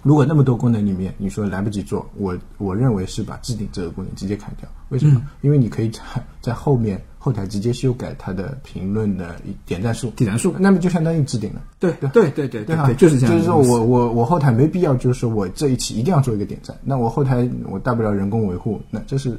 [0.03, 4.69] 如果那么多功能里面你说来不及做，我我认为是把置顶这个功能直接砍掉。
[4.89, 5.15] 为什么？
[5.17, 6.01] 嗯因为你可以在
[6.41, 11.63] 在后面后台直接修改它的评论的点赞数，点赞数，那么就相当于置顶了。
[11.79, 12.87] 对对对对对吧？
[12.87, 19.39] 对，就是这样就是说我我我后台没必要，就是说我这一期一定要做一个点赞，那我后台我大不了人工维护，那这是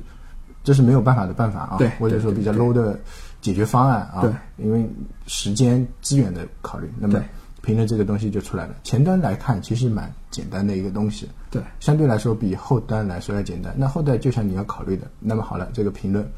[0.64, 3.00] 这是没有办法的办法啊，对或者说比较 low 的
[3.42, 4.32] 解决方案啊，对，
[4.66, 4.90] 因为
[5.28, 7.22] 时间资源的考虑，那么
[7.64, 8.76] 对评论这个东西就出来了。
[8.84, 13.74] 前端来看，其实蛮简单的一个东西，对相对来说比后端来说要简单。
[13.78, 16.30] 那后端就像你要考虑的，那么好了，这个评论，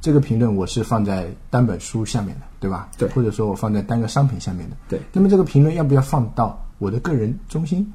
[0.00, 2.88] 这个评论我是放在单本书下面的，对吧？
[2.96, 7.92] 对或者说我放在单个商品下面的，对那么这个评论要不要放到我的个人中心，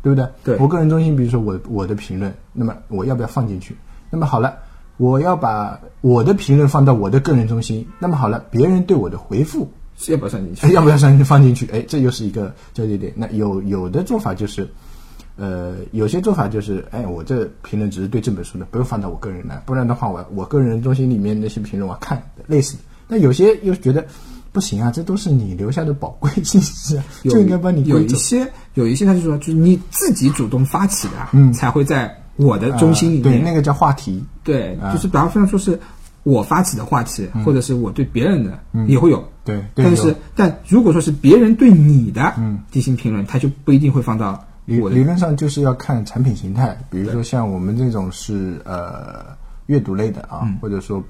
[0.00, 0.28] 对不对？
[0.44, 3.76] 对我个人中心，比如说我我的评论，那么我要不要放进去？
[4.08, 4.56] 那么好了，
[4.98, 9.68] 我要把我的评论放到我的个人中心，那么好了，别人对我的回复是
[10.08, 10.66] 要不要算进去？
[10.66, 11.66] 哎要不要放放进去？
[11.72, 13.12] 哎，这又是一个交接点。
[13.16, 14.68] 那有有的做法就是，
[15.36, 22.82] 呃，有些做法就是，哎，我这评论只是对这本书的，不用放到我个人来，不然的话，我我个人中心里面那些评论我看类似的。
[23.08, 24.06] 那有些又觉得
[24.52, 27.98] 不行啊，这都是你留下的宝贵信息啊， 就应该帮你有。
[27.98, 33.24] 一些有一些，他就说，就是你自己主动发起的，嗯才会在我的中心里面。
[33.24, 34.24] 呃对，那个叫话题。
[34.44, 35.78] 对啊就是比方说是
[36.28, 39.26] 我发起的话题，或者是我对别人的、也会有。
[39.44, 49.34] 对，但是，但如果说是别人对你的嗯进行评论，他就不一定会放到理我的理论上就是要看产品形态，比如说像我们这种是呃
[49.66, 51.02] 阅读类的啊，嗯或者说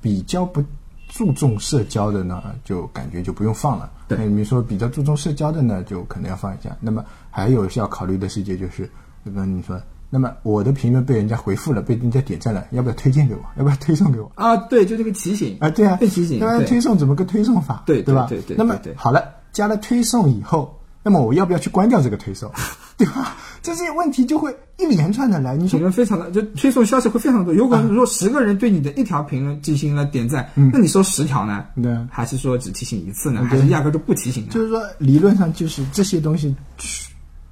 [0.00, 0.62] 比较不
[1.08, 3.90] 注重社交的呢，就感觉就不用放了。
[4.06, 6.70] 对那你说比较注重社交的呢，就可能要放一下。
[6.80, 8.88] 那么还有需要考虑的细节就是，
[9.24, 9.76] 就跟你说，
[10.16, 13.40] 那那么我的评论被人家回复了，被人家点赞了，要不要推荐给我？
[13.58, 14.32] 要不要推送给我？
[14.34, 17.82] 啊，对，就这个提醒啊，对啊，被提醒，那推送怎么个推送法？
[17.84, 18.24] 对对吧？
[18.26, 22.50] 对对对那么好了，加了推送以后，那么我要不要去关掉这个推送？
[22.96, 23.36] 对吧？
[23.60, 25.54] 这些问题就会一连串的来。
[25.54, 27.52] 你说评论非常的，就推送消息会非常多。
[27.52, 31.62] 如果说十个人对你的一条评论进行了点赞，那你收十条呢？
[31.82, 33.40] 对啊还是说只提醒一次呢？
[33.42, 34.48] 对还是压根儿就不提醒呢？
[34.50, 36.56] 就是说，理论上就是这些东西，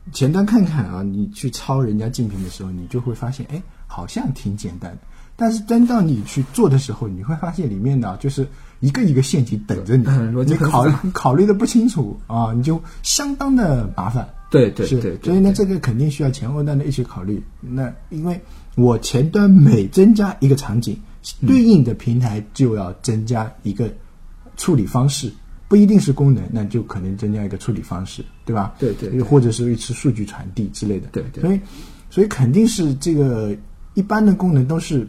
[0.06, 4.98] 去前端看看啊，你去抄人家竞品的时候，你就会发现，哎，好像挺简单的。
[5.36, 8.46] 但是真到你去做的时候，你会发现里面呢，就是
[8.78, 10.04] 一个一个陷阱等着你
[10.46, 14.28] 你考考虑的不清楚啊，你就相当的麻烦。
[14.50, 17.42] 对对对，对所以呢，这个肯定需要前后端的一起考虑。
[17.60, 18.40] 那因为
[18.76, 20.96] 我前端每增加一个场景，
[21.40, 23.92] 嗯对应的平台就要增加一个
[24.56, 25.32] 处理方式，
[25.66, 28.74] 不一定是功能，那就可能增加一个处理方式，对吧？
[28.78, 31.08] 对对对或者是维持数据传递之类的。
[31.12, 31.60] 对对所以
[32.10, 33.56] 所以肯定是这个
[33.94, 35.08] 一般的功能都是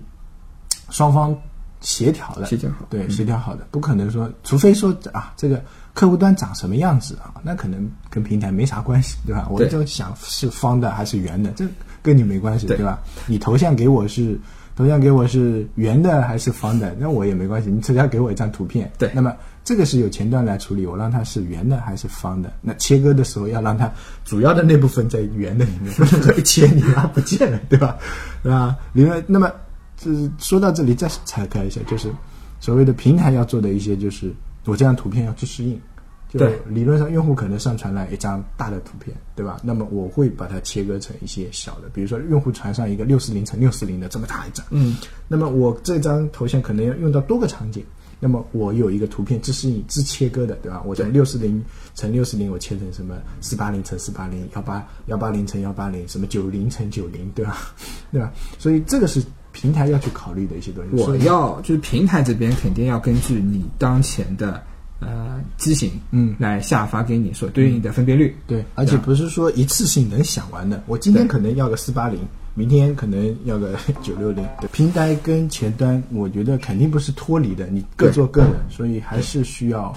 [0.90, 1.38] 双方
[1.82, 9.48] 协调的，协调好对，嗯协调好的，不可能说，除非说啊，这个客户端长什么样子啊，那可能跟平台没啥关系，对吧？
[9.52, 11.68] 我对就想是方的还是圆的，这
[12.02, 13.00] 跟你没关系，对对吧？
[13.28, 14.40] 你头像给我是
[14.76, 19.34] 头像给我是圆的还是方的，那我也没关系，你只要给我一张图片，对那么
[19.66, 23.92] 这个是由前端来处理，我让它是圆的还是方的，那切割的时候要让它
[24.24, 27.98] 主要的那部分在圆的里面，不能说一切你妈不见了，对吧？
[28.42, 28.78] 对吧？
[28.94, 29.52] 另外那么。
[29.98, 32.12] 就是说到这里，再拆开一下，就是
[32.60, 34.30] 所谓的平台要做的一些，就是
[34.66, 35.80] 我这张图片要去适应。
[36.28, 39.58] 就对理论上，用户可能上传了一张大的图片，对吧？
[39.64, 44.98] 那么我会把它切割成一些小的，比如说用户传上一个六四零乘六四零的这么大一张，嗯，
[45.30, 47.82] 那么我这张头像可能要用到多个场景，
[48.20, 50.82] 那么我有一个图片这是你、自切割的，对吧？
[50.86, 51.64] 我从六四零
[51.94, 57.58] 乘六四零，我切成什么四八零乘四八零、幺八幺八零乘幺八零，什么九零乘九零，对吧？
[58.12, 58.32] 对吧？
[58.58, 61.04] 所以这个是平台要去考虑的一些东西。
[61.04, 64.62] 我要就是平台这边肯定要根据你当前的
[65.00, 68.36] 呃机型，嗯来下发给你所对应的分辨率。
[68.48, 70.82] 对，而且不是说一次性能想完的。
[70.88, 72.20] 我今天可能要个四八零，
[72.56, 74.44] 明天可能要个 九六零。
[74.60, 79.94] 对，平台跟前端，我觉得肯定不是脱离的，你各做各的，所以还是需要，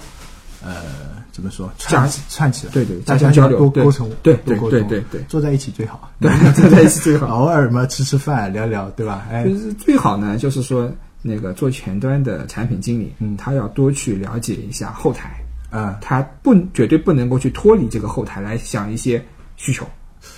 [0.63, 0.83] 呃，
[1.31, 3.69] 怎么说，加串串起来，对对大家交流。
[3.69, 5.21] 沟通，对对对对对。
[5.29, 7.27] 坐在一起最好，对，坐在一起最好。
[7.39, 9.25] 偶尔嘛吃吃饭聊聊，对吧？
[9.31, 9.45] 哎。
[9.45, 10.91] 就，是最好呢，就是说
[11.21, 13.37] 那个做前端的产品经理，嗯。
[13.37, 15.31] 他要多去了解一下后台，
[15.69, 19.23] 啊、他不绝对不能够去脱离这个后台来想一些
[19.55, 19.87] 需求，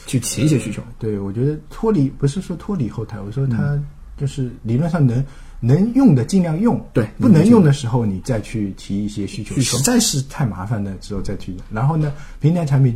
[0.06, 0.82] 去提一些需求。
[1.00, 3.84] 对，我觉得脱离不是说脱离后台，我说嗯它
[4.18, 5.24] 就是理论上能、
[5.60, 11.56] 能用的尽量用，对不能用的时候你再去提一些需求，需求实在是太麻烦的时候再去。
[11.72, 12.96] 然后呢，平台产品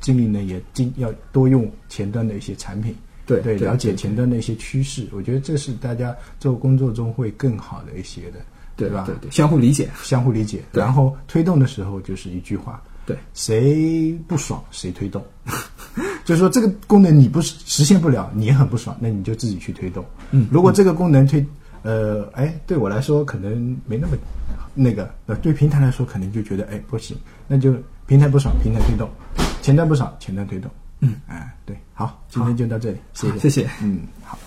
[0.00, 2.94] 经理呢也尽要多用前端的一些产品，
[3.26, 8.38] 对对，了解前端的一些趋势，我觉得这是大家做工作中会更好的一些的，
[8.76, 9.04] 对吧？
[9.06, 9.90] 对对对，相互理解。
[10.02, 15.24] 相互理解，然后推动的时候就是一句话，对，谁不爽谁推动，
[16.24, 20.04] 就是说这个功能你不实实现不了，你也很不爽，那你就自己去推动。
[20.30, 21.44] 嗯如果这个功能推，
[21.82, 24.16] 呃，哎，对我来说可能没那么
[24.74, 27.16] 那个，呃，对平台来说可能就觉得哎不行，
[27.48, 27.74] 那就
[28.06, 29.08] 平台不爽，平台推动；
[29.62, 30.70] 前端不爽，前端推动。
[31.00, 34.38] 嗯，哎，对，好，今天就到这里，谢谢，谢谢嗯，好。